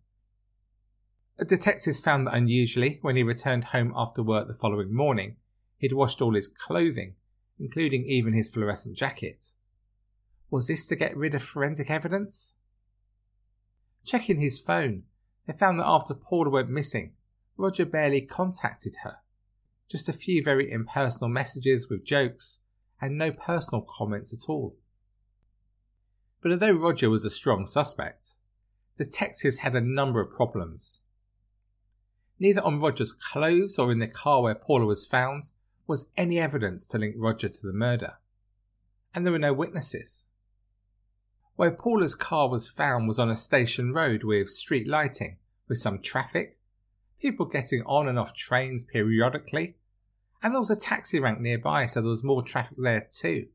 Detectives 1.45 2.01
found 2.01 2.25
that 2.25 2.33
unusually, 2.33 2.97
when 3.01 3.15
he 3.15 3.23
returned 3.23 3.65
home 3.65 3.93
after 3.95 4.23
work 4.23 4.47
the 4.47 4.55
following 4.55 4.93
morning, 4.93 5.35
he'd 5.77 5.93
washed 5.93 6.21
all 6.21 6.33
his 6.33 6.47
clothing, 6.47 7.13
including 7.59 8.05
even 8.05 8.33
his 8.33 8.49
fluorescent 8.49 8.97
jacket. 8.97 9.53
Was 10.49 10.67
this 10.67 10.85
to 10.87 10.95
get 10.95 11.15
rid 11.15 11.35
of 11.35 11.43
forensic 11.43 11.91
evidence? 11.91 12.55
Checking 14.03 14.39
his 14.39 14.59
phone, 14.59 15.03
they 15.45 15.53
found 15.53 15.79
that 15.79 15.85
after 15.85 16.13
Paula 16.13 16.49
went 16.49 16.69
missing, 16.69 17.13
Roger 17.55 17.85
barely 17.85 18.21
contacted 18.21 18.95
her. 19.03 19.17
Just 19.87 20.09
a 20.09 20.13
few 20.13 20.43
very 20.43 20.71
impersonal 20.71 21.29
messages 21.29 21.87
with 21.89 22.03
jokes, 22.03 22.61
and 22.99 23.17
no 23.17 23.31
personal 23.31 23.85
comments 23.87 24.33
at 24.33 24.49
all. 24.49 24.75
But 26.41 26.51
although 26.51 26.73
Roger 26.73 27.09
was 27.09 27.25
a 27.25 27.29
strong 27.29 27.65
suspect, 27.65 28.35
detectives 28.97 29.59
had 29.59 29.75
a 29.75 29.81
number 29.81 30.19
of 30.19 30.31
problems. 30.31 31.01
Neither 32.39 32.61
on 32.61 32.79
Roger's 32.79 33.13
clothes 33.13 33.79
or 33.79 33.91
in 33.91 33.99
the 33.99 34.07
car 34.07 34.43
where 34.43 34.55
Paula 34.55 34.85
was 34.85 35.05
found 35.05 35.51
was 35.87 36.09
any 36.15 36.37
evidence 36.39 36.85
to 36.87 36.97
link 36.97 37.15
Roger 37.17 37.49
to 37.49 37.67
the 37.67 37.73
murder, 37.73 38.17
and 39.15 39.25
there 39.25 39.31
were 39.31 39.39
no 39.39 39.53
witnesses. 39.53 40.25
Where 41.55 41.71
Paula's 41.71 42.13
car 42.13 42.49
was 42.49 42.69
found 42.69 43.07
was 43.07 43.17
on 43.17 43.29
a 43.29 43.35
station 43.35 43.93
road 43.93 44.23
with 44.23 44.49
street 44.49 44.87
lighting, 44.87 45.37
with 45.67 45.79
some 45.79 45.99
traffic, 45.99 46.59
people 47.19 47.47
getting 47.47 47.81
on 47.83 48.07
and 48.07 48.19
off 48.19 48.33
trains 48.33 48.83
periodically, 48.83 49.75
and 50.43 50.53
there 50.53 50.59
was 50.59 50.69
a 50.69 50.79
taxi 50.79 51.19
rank 51.19 51.39
nearby, 51.39 51.87
so 51.87 52.01
there 52.01 52.09
was 52.09 52.23
more 52.23 52.43
traffic 52.43 52.77
there 52.77 53.07
too. 53.11 53.47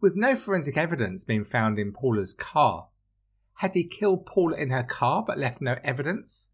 With 0.00 0.16
no 0.16 0.36
forensic 0.36 0.76
evidence 0.76 1.24
being 1.24 1.44
found 1.44 1.78
in 1.78 1.92
Paula's 1.92 2.32
car, 2.32 2.88
had 3.54 3.74
he 3.74 3.84
killed 3.84 4.26
Paula 4.26 4.56
in 4.56 4.70
her 4.70 4.82
car 4.84 5.24
but 5.26 5.38
left 5.38 5.60
no 5.60 5.76
evidence? 5.82 6.48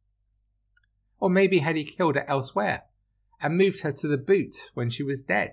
Or 1.21 1.31
maybe 1.31 1.59
had 1.59 1.77
he 1.77 1.85
killed 1.85 2.17
her 2.17 2.29
elsewhere 2.29 2.85
and 3.41 3.57
moved 3.57 3.81
her 3.83 3.93
to 3.93 4.09
the 4.09 4.17
boot 4.17 4.71
when 4.75 4.91
she 4.91 5.03
was 5.03 5.23
dead? 5.23 5.53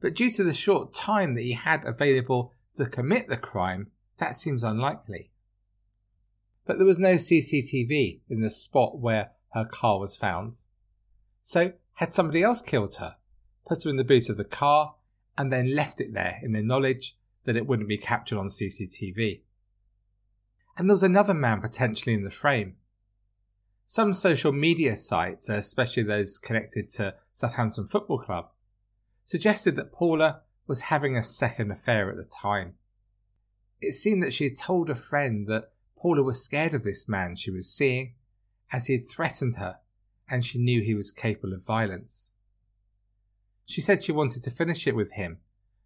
But 0.00 0.14
due 0.14 0.30
to 0.32 0.44
the 0.44 0.52
short 0.52 0.92
time 0.92 1.34
that 1.34 1.42
he 1.42 1.52
had 1.52 1.84
available 1.84 2.52
to 2.74 2.86
commit 2.86 3.28
the 3.28 3.36
crime, 3.36 3.90
that 4.18 4.36
seems 4.36 4.64
unlikely. 4.64 5.30
But 6.64 6.78
there 6.78 6.86
was 6.86 6.98
no 6.98 7.14
CCTV 7.14 8.20
in 8.28 8.40
the 8.40 8.50
spot 8.50 8.98
where 8.98 9.32
her 9.52 9.64
car 9.64 9.98
was 9.98 10.16
found. 10.16 10.62
So, 11.42 11.72
had 11.94 12.12
somebody 12.12 12.42
else 12.42 12.62
killed 12.62 12.96
her, 12.96 13.16
put 13.66 13.84
her 13.84 13.90
in 13.90 13.96
the 13.96 14.04
boot 14.04 14.28
of 14.28 14.36
the 14.36 14.44
car, 14.44 14.94
and 15.36 15.52
then 15.52 15.74
left 15.74 16.00
it 16.00 16.12
there 16.12 16.38
in 16.42 16.52
the 16.52 16.62
knowledge 16.62 17.16
that 17.44 17.56
it 17.56 17.66
wouldn't 17.66 17.88
be 17.88 17.98
captured 17.98 18.38
on 18.38 18.46
CCTV. 18.46 19.40
And 20.76 20.88
there 20.88 20.94
was 20.94 21.02
another 21.02 21.34
man 21.34 21.60
potentially 21.60 22.14
in 22.14 22.24
the 22.24 22.30
frame. 22.30 22.76
Some 23.94 24.14
social 24.14 24.52
media 24.52 24.96
sites, 24.96 25.50
especially 25.50 26.02
those 26.02 26.38
connected 26.38 26.88
to 26.92 27.14
Southampton 27.30 27.86
Football 27.86 28.20
Club, 28.20 28.48
suggested 29.22 29.76
that 29.76 29.92
Paula 29.92 30.40
was 30.66 30.88
having 30.88 31.14
a 31.14 31.22
second 31.22 31.70
affair 31.70 32.10
at 32.10 32.16
the 32.16 32.24
time. 32.24 32.76
It 33.82 33.92
seemed 33.92 34.22
that 34.22 34.32
she 34.32 34.44
had 34.44 34.56
told 34.56 34.88
a 34.88 34.94
friend 34.94 35.46
that 35.48 35.72
Paula 35.94 36.22
was 36.22 36.42
scared 36.42 36.72
of 36.72 36.84
this 36.84 37.06
man 37.06 37.36
she 37.36 37.50
was 37.50 37.70
seeing, 37.70 38.14
as 38.72 38.86
he 38.86 38.94
had 38.94 39.06
threatened 39.06 39.56
her, 39.56 39.80
and 40.26 40.42
she 40.42 40.58
knew 40.58 40.80
he 40.80 40.94
was 40.94 41.12
capable 41.12 41.52
of 41.52 41.62
violence. 41.62 42.32
She 43.66 43.82
said 43.82 44.02
she 44.02 44.10
wanted 44.10 44.42
to 44.44 44.50
finish 44.50 44.86
it 44.86 44.96
with 44.96 45.12
him, 45.12 45.40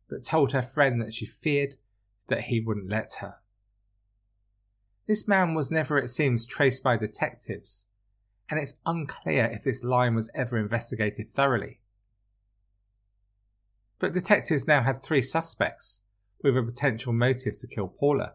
but 0.09 0.23
told 0.23 0.53
her 0.53 0.63
friend 0.63 1.01
that 1.01 1.13
she 1.13 1.27
feared 1.27 1.75
that 2.29 2.43
he 2.43 2.61
wouldn't 2.61 2.89
let 2.89 3.15
her. 3.15 3.39
This 5.09 5.27
man 5.27 5.55
was 5.55 5.73
never, 5.73 5.99
it 5.99 6.07
seems, 6.07 6.47
traced 6.47 6.85
by 6.85 6.97
detectives, 6.97 7.89
and 8.51 8.61
it's 8.61 8.79
unclear 8.87 9.47
if 9.47 9.65
this 9.65 9.85
line 9.85 10.15
was 10.15 10.31
ever 10.35 10.59
investigated 10.59 11.29
thoroughly. 11.29 11.81
But 13.99 14.13
detectives 14.13 14.67
now 14.67 14.83
had 14.83 15.01
three 15.01 15.23
suspects 15.23 16.03
with 16.43 16.57
a 16.57 16.63
potential 16.63 17.13
motive 17.13 17.59
to 17.59 17.67
kill 17.67 17.89
Paula 17.89 18.35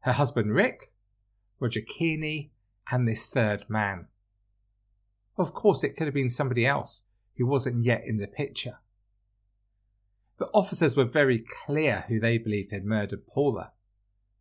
her 0.00 0.12
husband 0.12 0.54
Rick, 0.54 0.92
Roger 1.58 1.80
Kearney, 1.80 2.50
and 2.90 3.06
this 3.06 3.26
third 3.26 3.68
man. 3.68 4.06
Of 5.36 5.54
course, 5.54 5.84
it 5.84 5.96
could 5.96 6.06
have 6.06 6.14
been 6.14 6.30
somebody 6.30 6.66
else 6.66 7.04
who 7.36 7.46
wasn't 7.46 7.84
yet 7.84 8.02
in 8.04 8.18
the 8.18 8.26
picture. 8.26 8.78
But 10.38 10.50
officers 10.54 10.96
were 10.96 11.04
very 11.04 11.44
clear 11.66 12.04
who 12.08 12.18
they 12.18 12.38
believed 12.38 12.72
had 12.72 12.84
murdered 12.84 13.26
Paula, 13.26 13.72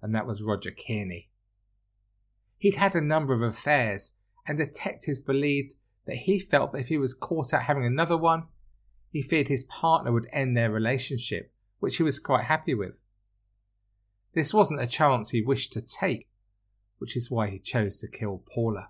and 0.02 0.16
that 0.16 0.26
was 0.26 0.44
Roger 0.44 0.72
Kearney. 0.72 1.30
He'd 2.58 2.76
had 2.76 2.96
a 2.96 3.02
number 3.02 3.34
of 3.34 3.42
affairs, 3.42 4.14
and 4.50 4.58
detectives 4.58 5.20
believed 5.20 5.76
that 6.08 6.16
he 6.16 6.40
felt 6.40 6.72
that 6.72 6.80
if 6.80 6.88
he 6.88 6.98
was 6.98 7.14
caught 7.14 7.54
out 7.54 7.62
having 7.62 7.86
another 7.86 8.18
one, 8.18 8.46
he 9.12 9.22
feared 9.22 9.48
his 9.48 9.64
partner 9.64 10.12
would 10.12 10.28
end 10.34 10.58
their 10.58 10.72
relationship, 10.72 11.54
which 11.78 11.98
he 11.98 12.04
was 12.04 12.20
quite 12.20 12.46
happy 12.46 12.74
with. 12.74 13.00
This 14.34 14.52
wasn't 14.52 14.82
a 14.82 14.88
chance 14.88 15.30
he 15.30 15.44
wished 15.44 15.72
to 15.74 15.82
take, 15.82 16.28
which 16.98 17.16
is 17.16 17.30
why 17.30 17.52
he 17.52 17.60
chose 17.60 18.00
to 18.00 18.08
kill 18.08 18.44
Paula. 18.52 18.90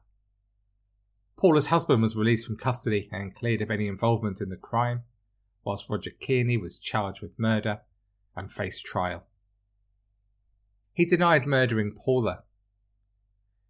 Paula's 1.37 1.67
husband 1.67 2.01
was 2.01 2.15
released 2.15 2.47
from 2.47 2.55
custody 2.55 3.09
and 3.11 3.35
cleared 3.35 3.61
of 3.61 3.69
any 3.69 3.87
involvement 3.87 4.39
in 4.39 4.47
the 4.47 4.55
crime, 4.55 5.03
whilst 5.65 5.89
Roger 5.89 6.11
Kearney 6.25 6.55
was 6.55 6.79
charged 6.79 7.21
with 7.21 7.37
murder 7.37 7.81
and 8.33 8.49
faced 8.49 8.85
trial. 8.85 9.25
He 10.93 11.03
denied 11.03 11.45
murdering 11.45 11.91
Paula. 11.93 12.43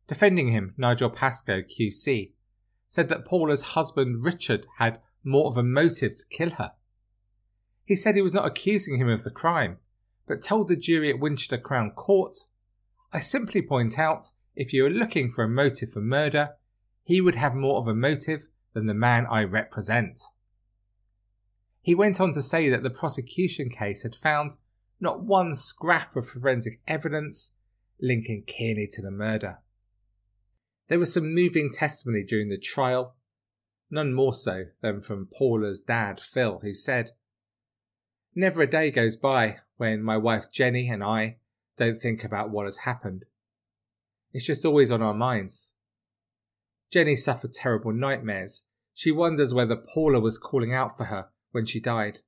Defending 0.10 0.48
him, 0.48 0.74
Nigel 0.76 1.12
Pascoe, 1.12 1.62
QC, 1.62 2.32
said 2.88 3.10
that 3.10 3.26
Paula's 3.26 3.62
husband 3.62 4.26
Richard 4.26 4.66
had 4.80 5.00
more 5.24 5.48
of 5.52 5.56
a 5.56 5.62
motive 5.62 6.16
to 6.16 6.24
kill 6.32 6.50
her. 6.50 6.72
He 7.86 7.96
said 7.96 8.16
he 8.16 8.24
was 8.24 8.34
not 8.34 8.48
accusing 8.48 8.98
him 8.98 9.08
of 9.08 9.24
the 9.24 9.30
crime, 9.30 9.78
but 10.28 10.42
told 10.42 10.68
the 10.68 10.76
jury 10.76 11.12
at 11.12 11.20
Winchester 11.20 11.60
Crown 11.60 11.92
Court, 11.92 12.36
I 13.14 13.20
simply 13.20 13.62
point 13.62 14.00
out 14.00 14.32
if 14.56 14.74
you 14.74 14.84
are 14.88 14.90
looking 14.90 15.30
for 15.30 15.44
a 15.44 15.48
motive 15.48 15.92
for 15.94 16.02
murder, 16.02 16.56
he 17.04 17.22
would 17.22 17.36
have 17.36 17.54
more 17.54 17.80
of 17.80 17.88
a 17.88 17.94
motive 17.94 18.48
than 18.74 18.88
the 18.88 18.96
man 18.96 19.28
I 19.30 19.44
represent. 19.44 20.20
He 21.84 21.94
went 21.94 22.20
on 22.20 22.32
to 22.34 22.42
say 22.42 22.68
that 22.72 22.82
the 22.82 22.90
prosecution 22.90 23.70
case 23.70 24.02
had 24.02 24.16
found 24.16 24.58
not 25.00 25.22
one 25.22 25.54
scrap 25.54 26.16
of 26.16 26.28
forensic 26.28 26.82
evidence 26.88 27.52
linking 28.02 28.46
Kearney 28.48 28.88
to 28.94 29.04
the 29.04 29.12
murder. 29.12 29.60
There 30.90 30.98
was 30.98 31.14
some 31.14 31.36
moving 31.36 31.70
testimony 31.72 32.24
during 32.24 32.50
the 32.50 32.58
trial, 32.58 33.16
none 33.92 34.12
more 34.12 34.34
so 34.34 34.66
than 34.82 35.02
from 35.02 35.28
Paula's 35.28 35.84
dad, 35.84 36.20
Phil, 36.20 36.60
who 36.64 36.74
said, 36.74 37.12
Never 38.34 38.64
a 38.64 38.70
day 38.70 38.90
goes 38.90 39.16
by 39.16 39.58
when 39.78 40.02
my 40.02 40.18
wife 40.18 40.52
Jenny 40.52 40.90
and 40.90 41.04
I 41.04 41.38
don't 41.78 42.00
think 42.00 42.24
about 42.24 42.50
what 42.50 42.66
has 42.66 42.80
happened. 42.80 43.26
It's 44.34 44.48
just 44.48 44.66
always 44.66 44.92
on 44.92 45.04
our 45.04 45.14
minds. 45.14 45.74
Jenny 46.92 47.16
suffered 47.16 47.54
terrible 47.54 47.94
nightmares. 47.94 48.64
She 48.96 49.12
wonders 49.12 49.54
whether 49.54 49.76
Paula 49.76 50.20
was 50.20 50.40
calling 50.40 50.74
out 50.74 50.98
for 50.98 51.06
her 51.06 51.28
when 51.52 51.68
she 51.68 51.80
died. 51.80 52.20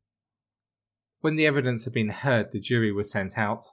When 1.21 1.35
the 1.35 1.47
evidence 1.47 1.85
had 1.85 1.93
been 1.93 2.09
heard, 2.09 2.51
the 2.51 2.59
jury 2.59 2.91
was 2.91 3.11
sent 3.11 3.39
out 3.39 3.63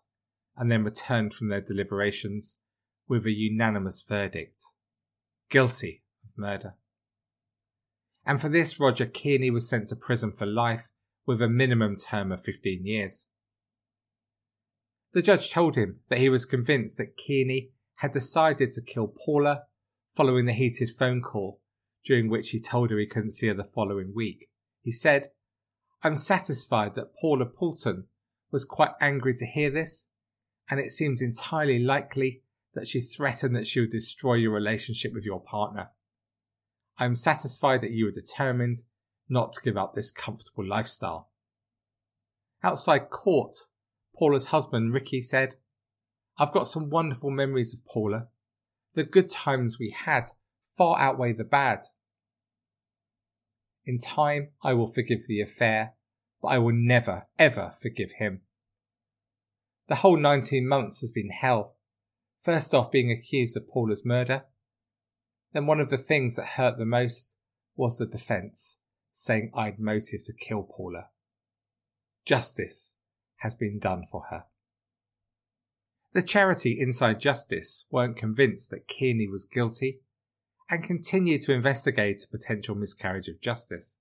and 0.57 0.73
then 0.73 0.83
returned 0.83 1.35
from 1.35 1.49
their 1.49 1.61
deliberations 1.61 2.57
with 3.07 3.27
a 3.27 3.33
unanimous 3.33 4.03
verdict 4.03 4.65
guilty 5.51 6.03
of 6.25 6.31
murder. 6.37 6.75
And 8.25 8.41
for 8.41 8.49
this, 8.49 8.79
Roger 8.79 9.07
Kearney 9.07 9.51
was 9.51 9.69
sent 9.69 9.89
to 9.89 9.97
prison 9.97 10.33
for 10.33 10.47
life 10.47 10.89
with 11.27 11.41
a 11.41 11.49
minimum 11.49 11.97
term 11.97 12.31
of 12.33 12.43
15 12.45 12.85
years. 12.85 13.27
The 15.13 15.23
judge 15.23 15.51
told 15.51 15.77
him 15.77 16.01
that 16.09 16.19
he 16.19 16.29
was 16.29 16.45
convinced 16.45 16.99
that 16.99 17.17
Kearney 17.17 17.71
had 17.97 18.13
decided 18.13 18.73
to 18.73 18.83
kill 18.83 19.09
Paula 19.09 19.63
following 20.15 20.47
the 20.47 20.53
heated 20.53 20.91
phone 20.91 21.23
call 21.23 21.61
during 22.05 22.29
which 22.29 22.51
he 22.51 22.61
told 22.61 22.91
her 22.91 22.99
he 22.99 23.07
couldn't 23.07 23.33
see 23.33 23.49
her 23.49 23.55
the 23.55 23.65
following 23.65 24.13
week. 24.15 24.49
He 24.83 24.93
said, 24.93 25.31
I'm 26.03 26.15
satisfied 26.15 26.95
that 26.95 27.15
Paula 27.21 27.47
Poolton 27.47 28.05
was 28.51 28.65
quite 28.65 28.93
angry 29.01 29.35
to 29.35 29.47
hear 29.47 29.71
this, 29.71 30.09
and 30.71 30.79
it 30.79 30.91
seems 30.91 31.21
entirely 31.21 31.79
likely 31.79 32.43
that 32.79 32.89
she 32.89 33.01
threatened 33.01 33.57
that 33.57 33.67
she 33.67 33.81
would 33.81 33.91
destroy 33.91 34.35
your 34.35 34.53
relationship 34.53 35.13
with 35.13 35.25
your 35.25 35.41
partner. 35.41 35.91
I 36.99 37.05
am 37.05 37.15
satisfied 37.15 37.81
that 37.83 37.91
you 37.91 38.07
are 38.09 38.13
determined 38.13 38.77
not 39.29 39.53
to 39.53 39.61
give 39.63 39.77
up 39.77 39.95
this 39.95 40.11
comfortable 40.11 40.67
lifestyle. 40.67 41.31
Outside 42.63 43.11
court, 43.11 43.55
Paula's 44.17 44.47
husband, 44.47 44.93
Ricky, 44.93 45.21
said, 45.21 45.57
I've 46.39 46.53
got 46.53 46.67
some 46.67 46.91
wonderful 46.91 47.31
memories 47.31 47.75
of 47.75 47.85
Paula. 47.87 48.29
The 48.95 49.05
good 49.05 49.29
times 49.29 49.79
we 49.79 49.95
had 50.05 50.31
far 50.77 50.99
outweigh 50.99 51.33
the 51.33 51.45
bad. 51.45 51.81
In 53.85 53.99
time, 53.99 54.51
I 54.63 54.75
will 54.75 54.87
forgive 54.87 55.27
the 55.27 55.41
affair, 55.41 55.95
but 56.41 56.49
I 56.49 56.59
will 56.59 56.75
never, 56.75 57.27
ever 57.39 57.73
forgive 57.81 58.13
him. 58.13 58.43
The 59.89 59.97
whole 59.97 60.19
19 60.19 60.69
months 60.69 61.01
has 61.01 61.11
been 61.11 61.31
hell. 61.31 61.77
First 62.49 62.73
off, 62.73 62.91
being 62.91 63.13
accused 63.13 63.59
of 63.59 63.69
Paula's 63.69 64.07
murder. 64.07 64.45
Then 65.53 65.67
one 65.67 65.81
of 65.81 65.91
the 65.91 65.99
things 65.99 66.37
that 66.37 66.57
hurt 66.57 66.79
the 66.79 66.87
most 66.87 67.37
was 67.77 67.99
the 67.99 68.07
defence 68.07 68.79
saying 69.11 69.53
I'd 69.55 69.79
motive 69.79 70.25
to 70.25 70.33
kill 70.33 70.63
Paula. 70.63 71.09
Justice 72.25 72.97
has 73.41 73.55
been 73.55 73.79
done 73.79 74.05
for 74.11 74.29
her. 74.31 74.45
The 76.15 76.23
charity 76.23 76.81
Inside 76.81 77.21
Justice 77.21 77.85
weren't 77.91 78.17
convinced 78.17 78.71
that 78.71 78.89
Kearney 78.89 79.29
was 79.29 79.45
guilty 79.45 80.01
and 80.71 80.83
continued 80.83 81.43
to 81.43 81.53
investigate 81.53 82.25
a 82.25 82.35
potential 82.35 82.75
miscarriage 82.75 83.29
of 83.29 83.43
justice. 83.43 83.99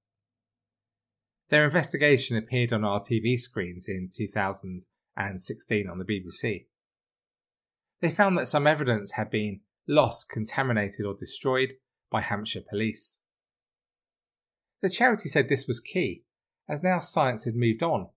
Their 1.49 1.65
investigation 1.65 2.38
appeared 2.38 2.71
on 2.71 2.86
our 2.86 3.01
TV 3.01 3.38
screens 3.38 3.89
in 3.89 4.10
2016 4.10 5.89
on 5.89 5.99
the 5.99 6.05
BBC. 6.05 6.67
They 8.01 8.10
found 8.10 8.38
that 8.38 8.47
some 8.47 8.67
evidence 8.67 9.13
had 9.13 9.29
been 9.29 9.62
lost, 9.88 10.29
contaminated, 10.29 11.05
or 11.05 11.15
destroyed 11.15 11.73
by 12.12 12.21
Hampshire 12.21 12.62
police. 12.67 13.21
The 14.81 14.89
charity 14.89 15.29
said 15.29 15.49
this 15.49 15.67
was 15.67 15.79
key, 15.79 16.23
as 16.69 16.83
now 16.83 16.99
science 16.99 17.45
had 17.45 17.55
moved 17.55 17.81
on, 17.81 18.10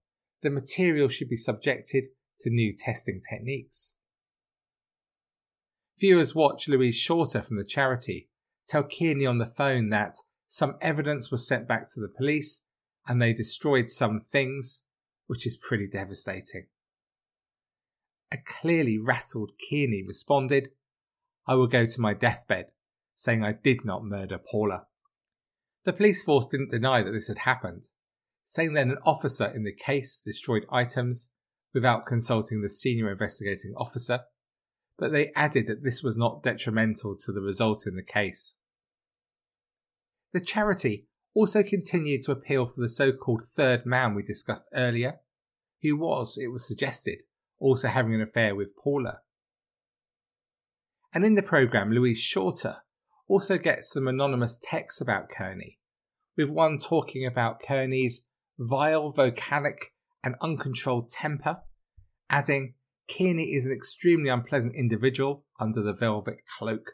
the 0.42 0.50
material 0.50 1.08
should 1.08 1.28
be 1.28 1.36
subjected 1.36 2.06
to 2.40 2.50
new 2.50 2.74
testing 2.74 3.20
techniques. 3.28 3.96
Viewers 5.98 6.34
watch 6.34 6.68
Louise 6.68 6.96
Shorter 6.96 7.42
from 7.42 7.56
the 7.56 7.64
charity 7.64 8.28
tell 8.66 8.82
Kearney 8.82 9.26
on 9.26 9.38
the 9.38 9.46
phone 9.46 9.90
that 9.90 10.16
some 10.46 10.76
evidence 10.80 11.30
was 11.30 11.46
sent 11.46 11.68
back 11.68 11.88
to 11.92 12.00
the 12.00 12.08
police 12.08 12.62
and 13.06 13.20
they 13.20 13.32
destroyed 13.32 13.90
some 13.90 14.18
things, 14.18 14.82
which 15.26 15.46
is 15.46 15.56
pretty 15.56 15.86
devastating. 15.86 16.66
A 18.32 18.38
clearly 18.38 18.98
rattled 18.98 19.52
Kearney 19.68 20.04
responded, 20.06 20.70
I 21.46 21.54
will 21.54 21.66
go 21.66 21.86
to 21.86 22.00
my 22.00 22.14
deathbed, 22.14 22.66
saying 23.14 23.42
I 23.42 23.52
did 23.52 23.84
not 23.84 24.04
murder 24.04 24.38
Paula. 24.38 24.86
The 25.84 25.92
police 25.92 26.22
force 26.22 26.46
didn't 26.46 26.70
deny 26.70 27.02
that 27.02 27.10
this 27.10 27.28
had 27.28 27.38
happened, 27.38 27.88
saying 28.44 28.74
that 28.74 28.86
an 28.86 28.98
officer 29.04 29.46
in 29.46 29.64
the 29.64 29.74
case 29.74 30.20
destroyed 30.24 30.66
items 30.70 31.30
without 31.72 32.06
consulting 32.06 32.62
the 32.62 32.68
senior 32.68 33.10
investigating 33.10 33.74
officer, 33.76 34.20
but 34.98 35.12
they 35.12 35.32
added 35.34 35.66
that 35.66 35.82
this 35.82 36.02
was 36.02 36.16
not 36.16 36.42
detrimental 36.42 37.16
to 37.16 37.32
the 37.32 37.40
result 37.40 37.86
in 37.86 37.96
the 37.96 38.02
case. 38.02 38.56
The 40.32 40.40
charity 40.40 41.06
also 41.34 41.62
continued 41.62 42.22
to 42.22 42.32
appeal 42.32 42.66
for 42.66 42.80
the 42.80 42.88
so 42.88 43.12
called 43.12 43.42
third 43.42 43.86
man 43.86 44.14
we 44.14 44.22
discussed 44.22 44.68
earlier, 44.74 45.20
who 45.82 45.96
was, 45.96 46.38
it 46.38 46.48
was 46.48 46.66
suggested, 46.66 47.20
also 47.60 47.88
having 47.88 48.14
an 48.14 48.22
affair 48.22 48.54
with 48.56 48.76
Paula. 48.76 49.20
And 51.12 51.24
in 51.24 51.34
the 51.34 51.42
programme, 51.42 51.92
Louise 51.92 52.20
Shorter 52.20 52.78
also 53.28 53.58
gets 53.58 53.92
some 53.92 54.08
anonymous 54.08 54.58
texts 54.60 55.00
about 55.00 55.28
Kearney, 55.28 55.78
with 56.36 56.48
one 56.48 56.78
talking 56.78 57.26
about 57.26 57.62
Kearney's 57.62 58.22
vile, 58.58 59.10
volcanic, 59.10 59.92
and 60.22 60.34
uncontrolled 60.40 61.10
temper, 61.10 61.60
adding, 62.28 62.74
Kearney 63.08 63.54
is 63.54 63.66
an 63.66 63.72
extremely 63.72 64.28
unpleasant 64.28 64.74
individual 64.76 65.44
under 65.58 65.82
the 65.82 65.92
velvet 65.92 66.38
cloak. 66.58 66.92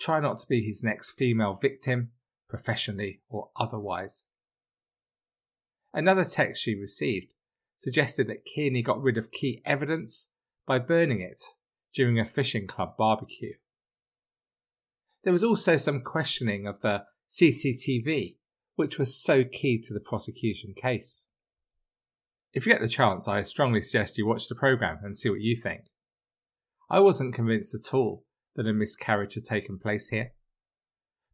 Try 0.00 0.20
not 0.20 0.38
to 0.38 0.46
be 0.48 0.62
his 0.62 0.82
next 0.82 1.12
female 1.12 1.58
victim, 1.60 2.12
professionally 2.48 3.20
or 3.28 3.50
otherwise. 3.56 4.24
Another 5.92 6.24
text 6.24 6.62
she 6.62 6.74
received 6.74 7.28
suggested 7.78 8.26
that 8.26 8.44
Kearney 8.44 8.82
got 8.82 9.00
rid 9.00 9.16
of 9.16 9.30
key 9.30 9.62
evidence 9.64 10.28
by 10.66 10.80
burning 10.80 11.20
it 11.20 11.40
during 11.94 12.18
a 12.18 12.24
fishing 12.24 12.66
club 12.66 12.96
barbecue. 12.98 13.54
There 15.22 15.32
was 15.32 15.44
also 15.44 15.76
some 15.76 16.02
questioning 16.02 16.66
of 16.66 16.80
the 16.80 17.04
CCTV, 17.28 18.36
which 18.74 18.98
was 18.98 19.16
so 19.16 19.44
key 19.44 19.80
to 19.84 19.94
the 19.94 20.00
prosecution 20.00 20.74
case. 20.74 21.28
If 22.52 22.66
you 22.66 22.72
get 22.72 22.82
the 22.82 22.88
chance, 22.88 23.28
I 23.28 23.42
strongly 23.42 23.80
suggest 23.80 24.18
you 24.18 24.26
watch 24.26 24.48
the 24.48 24.54
programme 24.56 24.98
and 25.02 25.16
see 25.16 25.30
what 25.30 25.40
you 25.40 25.54
think. 25.54 25.82
I 26.90 26.98
wasn't 26.98 27.34
convinced 27.34 27.74
at 27.74 27.94
all 27.94 28.24
that 28.56 28.66
a 28.66 28.72
miscarriage 28.72 29.34
had 29.34 29.44
taken 29.44 29.78
place 29.78 30.08
here. 30.08 30.32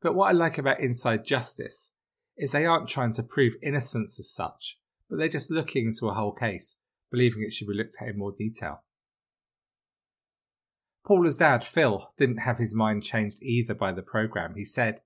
But 0.03 0.15
what 0.15 0.29
I 0.29 0.33
like 0.33 0.59
about 0.59 0.81
Inside 0.81 1.25
Justice 1.25 1.93
is 2.37 2.53
they 2.53 2.67
aren't 2.67 2.89
trying 2.89 3.13
to 3.15 3.23
prove 3.23 3.55
innocence 3.63 4.21
as 4.21 4.31
such, 4.31 4.79
but 5.15 5.21
they're 5.21 5.29
just 5.29 5.51
looking 5.53 5.87
into 5.87 6.09
a 6.09 6.15
whole 6.15 6.33
case, 6.33 6.79
believing 7.13 7.45
it 7.45 7.53
should 7.53 7.69
be 7.69 7.75
looked 7.75 7.95
at 8.01 8.09
in 8.09 8.19
more 8.19 8.33
detail. 8.37 8.83
Paula's 11.07 11.37
dad, 11.37 11.63
Phil, 11.63 12.13
didn't 12.19 12.39
have 12.39 12.59
his 12.59 12.75
mind 12.75 13.05
changed 13.05 13.41
either 13.41 13.75
by 13.75 13.93
the 13.93 14.03
programme. 14.03 14.55
He 14.57 14.65
said, 14.65 15.03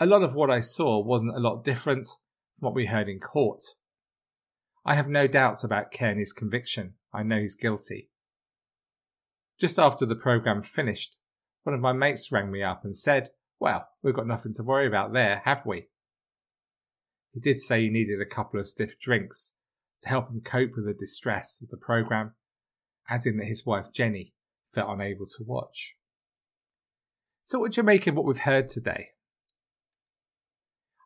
A 0.00 0.06
lot 0.06 0.24
of 0.24 0.34
what 0.34 0.50
I 0.50 0.58
saw 0.58 1.00
wasn't 1.00 1.36
a 1.36 1.38
lot 1.38 1.62
different 1.62 2.06
from 2.06 2.66
what 2.66 2.74
we 2.74 2.86
heard 2.86 3.08
in 3.08 3.20
court. 3.20 3.62
I 4.84 4.96
have 4.96 5.08
no 5.08 5.28
doubts 5.28 5.62
about 5.62 5.92
Kearney's 5.92 6.32
conviction. 6.32 6.94
I 7.12 7.22
know 7.22 7.38
he's 7.38 7.54
guilty. 7.54 8.10
Just 9.60 9.78
after 9.78 10.06
the 10.06 10.16
programme 10.16 10.62
finished, 10.62 11.14
one 11.62 11.74
of 11.76 11.80
my 11.80 11.92
mates 11.92 12.32
rang 12.32 12.50
me 12.50 12.64
up 12.64 12.84
and 12.84 12.96
said, 12.96 13.30
Well, 13.60 13.86
we've 14.02 14.12
got 14.12 14.26
nothing 14.26 14.54
to 14.54 14.64
worry 14.64 14.88
about 14.88 15.12
there, 15.12 15.42
have 15.44 15.66
we? 15.66 15.86
He 17.32 17.40
did 17.40 17.60
say 17.60 17.82
he 17.82 17.90
needed 17.90 18.20
a 18.20 18.26
couple 18.26 18.58
of 18.58 18.68
stiff 18.68 18.98
drinks 18.98 19.54
to 20.02 20.08
help 20.08 20.30
him 20.30 20.40
cope 20.40 20.72
with 20.74 20.86
the 20.86 20.94
distress 20.94 21.60
of 21.62 21.68
the 21.68 21.76
programme, 21.76 22.34
adding 23.08 23.36
that 23.36 23.46
his 23.46 23.64
wife 23.64 23.92
Jenny 23.92 24.34
felt 24.74 24.90
unable 24.90 25.26
to 25.26 25.44
watch. 25.44 25.96
So, 27.42 27.60
what 27.60 27.72
do 27.72 27.80
you 27.80 27.84
make 27.84 28.06
of 28.06 28.14
what 28.14 28.24
we've 28.24 28.38
heard 28.38 28.68
today? 28.68 29.10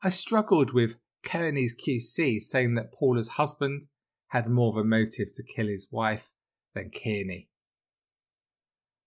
I 0.02 0.10
struggled 0.10 0.72
with 0.72 0.96
Kearney's 1.24 1.74
QC 1.74 2.40
saying 2.40 2.74
that 2.74 2.92
Paula's 2.92 3.30
husband 3.30 3.86
had 4.28 4.48
more 4.48 4.70
of 4.70 4.76
a 4.76 4.84
motive 4.84 5.28
to 5.34 5.42
kill 5.42 5.68
his 5.68 5.88
wife 5.90 6.32
than 6.74 6.90
Kearney. 6.90 7.48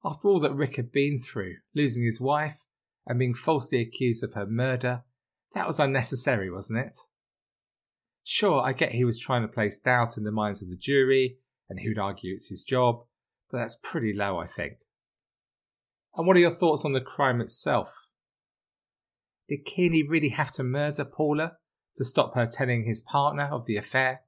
After 0.03 0.27
all 0.27 0.39
that 0.39 0.56
Rick 0.56 0.77
had 0.77 0.91
been 0.91 1.19
through, 1.19 1.58
losing 1.75 2.03
his 2.03 2.21
wife 2.21 2.63
and 3.06 3.19
being 3.19 3.34
falsely 3.34 3.82
accused 3.82 4.23
of 4.23 4.34
her 4.34 4.45
murder, 4.45 5.03
that 5.58 5.67
was 5.67 5.80
unnecessary, 5.80 6.52
wasn't 6.52 6.80
it? 6.80 6.96
Sure, 8.24 8.62
I 8.62 8.74
get 8.74 8.91
he 8.91 9.04
was 9.04 9.17
trying 9.17 9.41
to 9.41 9.48
place 9.48 9.80
doubt 9.80 10.17
in 10.17 10.24
the 10.24 10.32
minds 10.32 10.62
of 10.62 10.70
the 10.70 10.78
jury 10.78 11.38
and 11.67 11.80
who'd 11.80 11.98
argue 11.98 12.34
it's 12.36 12.50
his 12.50 12.63
job, 12.63 13.04
but 13.52 13.58
that's 13.58 13.80
pretty 13.82 14.13
low, 14.13 14.38
I 14.38 14.46
think. 14.46 14.74
And 16.15 16.28
what 16.28 16.36
are 16.36 16.41
your 16.41 16.52
thoughts 16.52 16.86
on 16.86 16.93
the 16.93 17.02
crime 17.02 17.41
itself? 17.41 18.08
Did 19.50 19.65
Kearney 19.65 20.04
really 20.08 20.30
have 20.30 20.52
to 20.52 20.63
murder 20.63 21.06
Paula 21.06 21.54
to 21.96 22.06
stop 22.06 22.36
her 22.36 22.46
telling 22.46 22.86
his 22.86 23.02
partner 23.02 23.50
of 23.52 23.65
the 23.65 23.78
affair? 23.78 24.22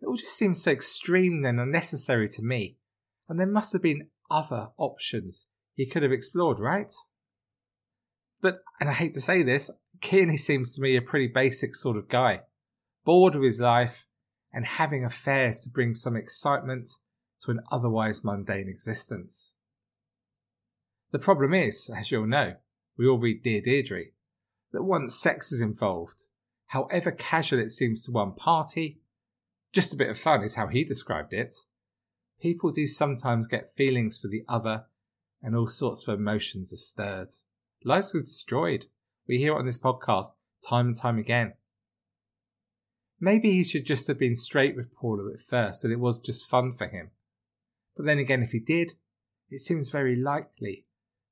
It 0.00 0.06
all 0.06 0.16
just 0.16 0.36
seems 0.36 0.62
so 0.62 0.70
extreme 0.70 1.44
and 1.44 1.60
unnecessary 1.60 2.28
to 2.28 2.42
me, 2.42 2.78
and 3.28 3.38
there 3.38 3.46
must 3.46 3.72
have 3.72 3.82
been 3.82 4.08
other 4.30 4.68
options 4.78 5.46
he 5.74 5.86
could 5.86 6.02
have 6.02 6.12
explored, 6.12 6.58
right? 6.58 6.92
But, 8.40 8.60
and 8.80 8.88
I 8.88 8.92
hate 8.92 9.14
to 9.14 9.20
say 9.20 9.42
this, 9.42 9.70
Kearney 10.02 10.36
seems 10.36 10.74
to 10.74 10.82
me 10.82 10.96
a 10.96 11.02
pretty 11.02 11.28
basic 11.28 11.74
sort 11.74 11.96
of 11.96 12.08
guy, 12.08 12.40
bored 13.04 13.34
with 13.34 13.44
his 13.44 13.60
life 13.60 14.06
and 14.52 14.64
having 14.64 15.04
affairs 15.04 15.60
to 15.60 15.68
bring 15.68 15.94
some 15.94 16.16
excitement 16.16 16.88
to 17.40 17.50
an 17.50 17.60
otherwise 17.70 18.24
mundane 18.24 18.68
existence. 18.68 19.54
The 21.12 21.18
problem 21.18 21.54
is, 21.54 21.90
as 21.94 22.10
you'll 22.10 22.26
know, 22.26 22.54
we 22.96 23.06
all 23.06 23.18
read 23.18 23.42
Dear 23.42 23.60
Deirdre, 23.60 24.04
that 24.72 24.82
once 24.82 25.14
sex 25.14 25.52
is 25.52 25.60
involved, 25.60 26.24
however 26.68 27.10
casual 27.10 27.60
it 27.60 27.70
seems 27.70 28.02
to 28.04 28.10
one 28.10 28.32
party, 28.32 29.00
just 29.72 29.92
a 29.92 29.96
bit 29.96 30.10
of 30.10 30.18
fun 30.18 30.42
is 30.42 30.54
how 30.54 30.66
he 30.66 30.84
described 30.84 31.32
it, 31.32 31.54
people 32.40 32.70
do 32.70 32.86
sometimes 32.86 33.46
get 33.46 33.74
feelings 33.74 34.18
for 34.18 34.28
the 34.28 34.44
other 34.48 34.86
and 35.42 35.54
all 35.54 35.68
sorts 35.68 36.06
of 36.06 36.18
emotions 36.18 36.72
are 36.72 36.78
stirred. 36.78 37.28
Lives 37.84 38.14
are 38.14 38.20
destroyed. 38.20 38.86
We 39.28 39.38
hear 39.38 39.54
it 39.54 39.58
on 39.58 39.66
this 39.66 39.78
podcast 39.78 40.28
time 40.66 40.88
and 40.88 40.96
time 40.96 41.18
again. 41.18 41.54
Maybe 43.18 43.52
he 43.52 43.64
should 43.64 43.86
just 43.86 44.06
have 44.08 44.18
been 44.18 44.36
straight 44.36 44.76
with 44.76 44.94
Paula 44.94 45.32
at 45.32 45.40
first 45.40 45.84
and 45.84 45.92
it 45.92 46.00
was 46.00 46.20
just 46.20 46.48
fun 46.48 46.72
for 46.72 46.86
him. 46.86 47.10
But 47.96 48.04
then 48.04 48.18
again, 48.18 48.42
if 48.42 48.52
he 48.52 48.60
did, 48.60 48.94
it 49.50 49.60
seems 49.60 49.90
very 49.90 50.16
likely 50.16 50.84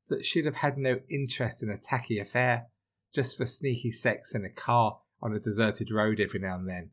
that 0.08 0.24
she'd 0.24 0.46
have 0.46 0.56
had 0.56 0.78
no 0.78 1.00
interest 1.10 1.62
in 1.62 1.70
a 1.70 1.76
tacky 1.76 2.18
affair 2.18 2.68
just 3.12 3.36
for 3.36 3.46
sneaky 3.46 3.90
sex 3.90 4.34
in 4.34 4.44
a 4.44 4.50
car 4.50 4.98
on 5.22 5.34
a 5.34 5.40
deserted 5.40 5.90
road 5.90 6.20
every 6.20 6.40
now 6.40 6.54
and 6.56 6.68
then. 6.68 6.90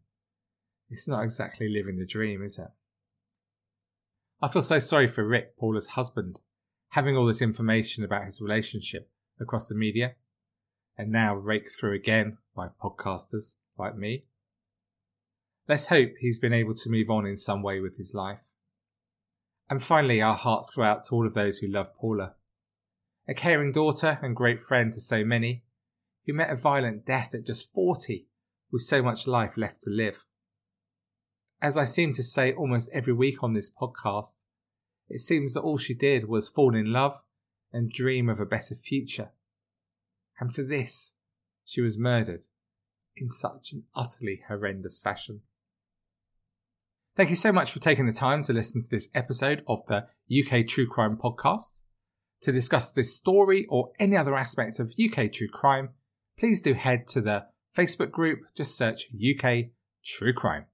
It's 0.90 1.08
not 1.08 1.24
exactly 1.24 1.70
living 1.70 1.98
the 1.98 2.06
dream, 2.06 2.44
is 2.44 2.60
it? 2.60 2.68
I 4.42 4.48
feel 4.48 4.62
so 4.62 4.80
sorry 4.80 5.08
for 5.08 5.26
Rick, 5.26 5.58
Paula's 5.58 5.88
husband, 5.88 6.40
having 6.90 7.16
all 7.16 7.26
this 7.26 7.42
information 7.42 8.04
about 8.04 8.26
his 8.26 8.42
relationship 8.42 9.10
across 9.40 9.68
the 9.68 9.76
media, 9.76 10.16
and 11.02 11.12
now 11.12 11.34
raked 11.34 11.72
through 11.72 11.96
again 11.96 12.38
by 12.56 12.68
podcasters 12.80 13.56
like 13.76 13.98
me. 13.98 14.24
Let's 15.68 15.88
hope 15.88 16.12
he's 16.20 16.38
been 16.38 16.54
able 16.54 16.76
to 16.76 16.92
move 16.92 17.10
on 17.10 17.26
in 17.26 17.38
some 17.38 17.64
way 17.64 17.80
with 17.80 17.98
his 17.98 18.14
life. 18.14 18.52
And 19.68 19.82
finally, 19.82 20.22
our 20.22 20.36
hearts 20.36 20.70
go 20.70 20.84
out 20.84 21.04
to 21.06 21.16
all 21.16 21.26
of 21.26 21.34
those 21.34 21.58
who 21.58 21.68
love 21.68 21.96
Paula. 21.96 22.36
A 23.28 23.34
caring 23.34 23.72
daughter 23.72 24.20
and 24.22 24.36
great 24.36 24.60
friend 24.60 24.94
to 24.94 25.02
so 25.02 25.26
many, 25.26 25.64
who 26.28 26.34
met 26.34 26.52
a 26.52 26.56
violent 26.56 27.04
death 27.04 27.34
at 27.34 27.48
just 27.48 27.74
40 27.74 28.28
with 28.72 28.84
so 28.84 29.02
much 29.02 29.26
life 29.26 29.58
left 29.58 29.82
to 29.82 29.90
live. 29.90 30.26
As 31.64 31.80
I 31.80 31.86
seem 31.86 32.14
to 32.14 32.24
say 32.24 32.54
almost 32.54 32.92
every 32.94 33.14
week 33.14 33.42
on 33.42 33.56
this 33.56 33.72
podcast, 33.72 34.44
it 35.10 35.20
seems 35.20 35.56
that 35.56 35.62
all 35.62 35.80
she 35.80 35.96
did 35.96 36.28
was 36.28 36.48
fall 36.48 36.76
in 36.76 36.94
love 36.94 37.24
and 37.74 37.90
dream 37.90 38.30
of 38.30 38.40
a 38.40 38.46
better 38.46 38.76
future. 38.76 39.32
And 40.42 40.52
for 40.52 40.64
this, 40.64 41.14
she 41.64 41.82
was 41.82 42.00
murdered 42.00 42.48
in 43.16 43.30
such 43.30 43.72
an 43.72 43.84
utterly 43.96 44.42
horrendous 44.48 45.00
fashion. 45.00 45.42
Thank 47.16 47.30
you 47.30 47.36
so 47.36 47.52
much 47.52 47.72
for 47.72 47.80
taking 47.80 48.08
the 48.08 48.12
time 48.12 48.42
to 48.44 48.54
listen 48.54 48.82
to 48.82 48.90
this 48.90 49.08
episode 49.14 49.64
of 49.68 49.86
the 49.86 50.08
UK 50.32 50.66
True 50.68 50.88
Crime 50.88 51.16
Podcast. 51.16 51.84
To 52.42 52.52
discuss 52.52 52.92
this 52.92 53.16
story 53.16 53.68
or 53.70 53.92
any 54.00 54.18
other 54.18 54.36
aspects 54.36 54.80
of 54.80 54.96
UK 55.00 55.32
True 55.32 55.48
Crime, 55.48 55.90
please 56.40 56.60
do 56.60 56.74
head 56.74 57.06
to 57.10 57.22
the 57.22 57.46
Facebook 57.78 58.10
group, 58.10 58.40
just 58.58 58.76
search 58.76 59.10
UK 59.14 59.66
True 60.04 60.34
Crime. 60.34 60.66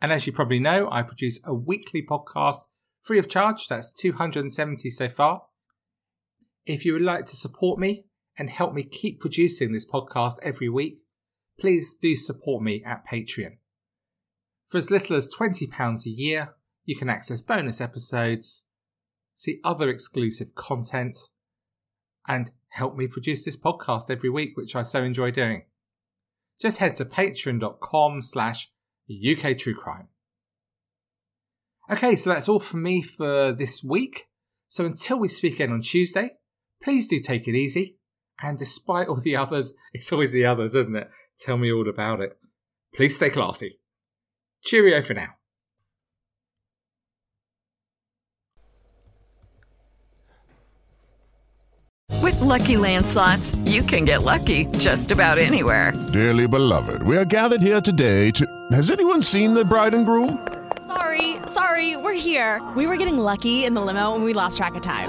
And 0.00 0.12
as 0.12 0.24
you 0.24 0.32
probably 0.32 0.60
know, 0.60 0.88
I 0.88 1.02
produce 1.02 1.40
a 1.44 1.52
weekly 1.52 2.06
podcast 2.08 2.58
free 3.00 3.18
of 3.18 3.28
charge. 3.28 3.66
That's 3.66 3.90
270 3.90 4.88
so 4.90 5.08
far. 5.08 5.42
If 6.64 6.84
you 6.84 6.92
would 6.92 7.02
like 7.02 7.24
to 7.26 7.36
support 7.36 7.80
me 7.80 8.04
and 8.38 8.50
help 8.50 8.74
me 8.74 8.82
keep 8.82 9.20
producing 9.20 9.72
this 9.72 9.88
podcast 9.88 10.36
every 10.42 10.68
week, 10.68 10.98
please 11.58 11.96
do 12.00 12.14
support 12.14 12.62
me 12.62 12.82
at 12.84 13.06
Patreon. 13.06 13.58
For 14.66 14.78
as 14.78 14.90
little 14.90 15.16
as 15.16 15.28
£20 15.28 16.06
a 16.06 16.10
year, 16.10 16.54
you 16.84 16.96
can 16.96 17.08
access 17.08 17.42
bonus 17.42 17.80
episodes, 17.80 18.64
see 19.34 19.60
other 19.64 19.88
exclusive 19.88 20.54
content, 20.54 21.16
and 22.26 22.50
help 22.70 22.96
me 22.96 23.06
produce 23.06 23.44
this 23.44 23.56
podcast 23.56 24.10
every 24.10 24.30
week, 24.30 24.56
which 24.56 24.74
I 24.74 24.82
so 24.82 25.02
enjoy 25.02 25.30
doing. 25.30 25.64
Just 26.60 26.78
head 26.78 26.94
to 26.96 27.04
patreon.com 27.04 28.22
slash 28.22 28.70
UK 29.10 29.56
True 29.56 29.74
Crime. 29.74 30.08
Okay, 31.90 32.16
so 32.16 32.30
that's 32.30 32.48
all 32.48 32.58
from 32.58 32.82
me 32.82 33.02
for 33.02 33.52
this 33.52 33.84
week. 33.84 34.26
So 34.68 34.84
until 34.84 35.18
we 35.18 35.28
speak 35.28 35.54
again 35.54 35.72
on 35.72 35.82
Tuesday, 35.82 36.30
please 36.82 37.06
do 37.06 37.20
take 37.20 37.46
it 37.46 37.54
easy. 37.54 37.98
And 38.42 38.58
despite 38.58 39.08
all 39.08 39.16
the 39.16 39.36
others, 39.36 39.74
it's 39.92 40.12
always 40.12 40.32
the 40.32 40.44
others, 40.44 40.74
isn't 40.74 40.96
it? 40.96 41.10
Tell 41.38 41.56
me 41.56 41.72
all 41.72 41.88
about 41.88 42.20
it. 42.20 42.36
Please 42.94 43.16
stay 43.16 43.30
classy. 43.30 43.78
Cheerio 44.62 45.00
for 45.02 45.14
now. 45.14 45.28
With 52.22 52.40
Lucky 52.40 52.76
Land 52.76 53.06
slots, 53.06 53.54
you 53.66 53.82
can 53.82 54.04
get 54.04 54.22
lucky 54.22 54.66
just 54.78 55.10
about 55.10 55.38
anywhere. 55.38 55.92
Dearly 56.12 56.48
beloved, 56.48 57.02
we 57.02 57.16
are 57.16 57.24
gathered 57.24 57.60
here 57.60 57.80
today 57.80 58.30
to. 58.32 58.46
Has 58.72 58.90
anyone 58.90 59.22
seen 59.22 59.54
the 59.54 59.64
bride 59.64 59.94
and 59.94 60.04
groom? 60.04 60.46
Sorry, 60.86 61.36
Sorry, 61.46 61.96
we're 61.96 62.12
here. 62.12 62.60
We 62.74 62.86
were 62.86 62.96
getting 62.96 63.18
lucky 63.18 63.64
in 63.64 63.74
the 63.74 63.80
limo 63.80 64.14
and 64.14 64.24
we 64.24 64.32
lost 64.32 64.56
track 64.56 64.74
of 64.74 64.82
time. 64.82 65.08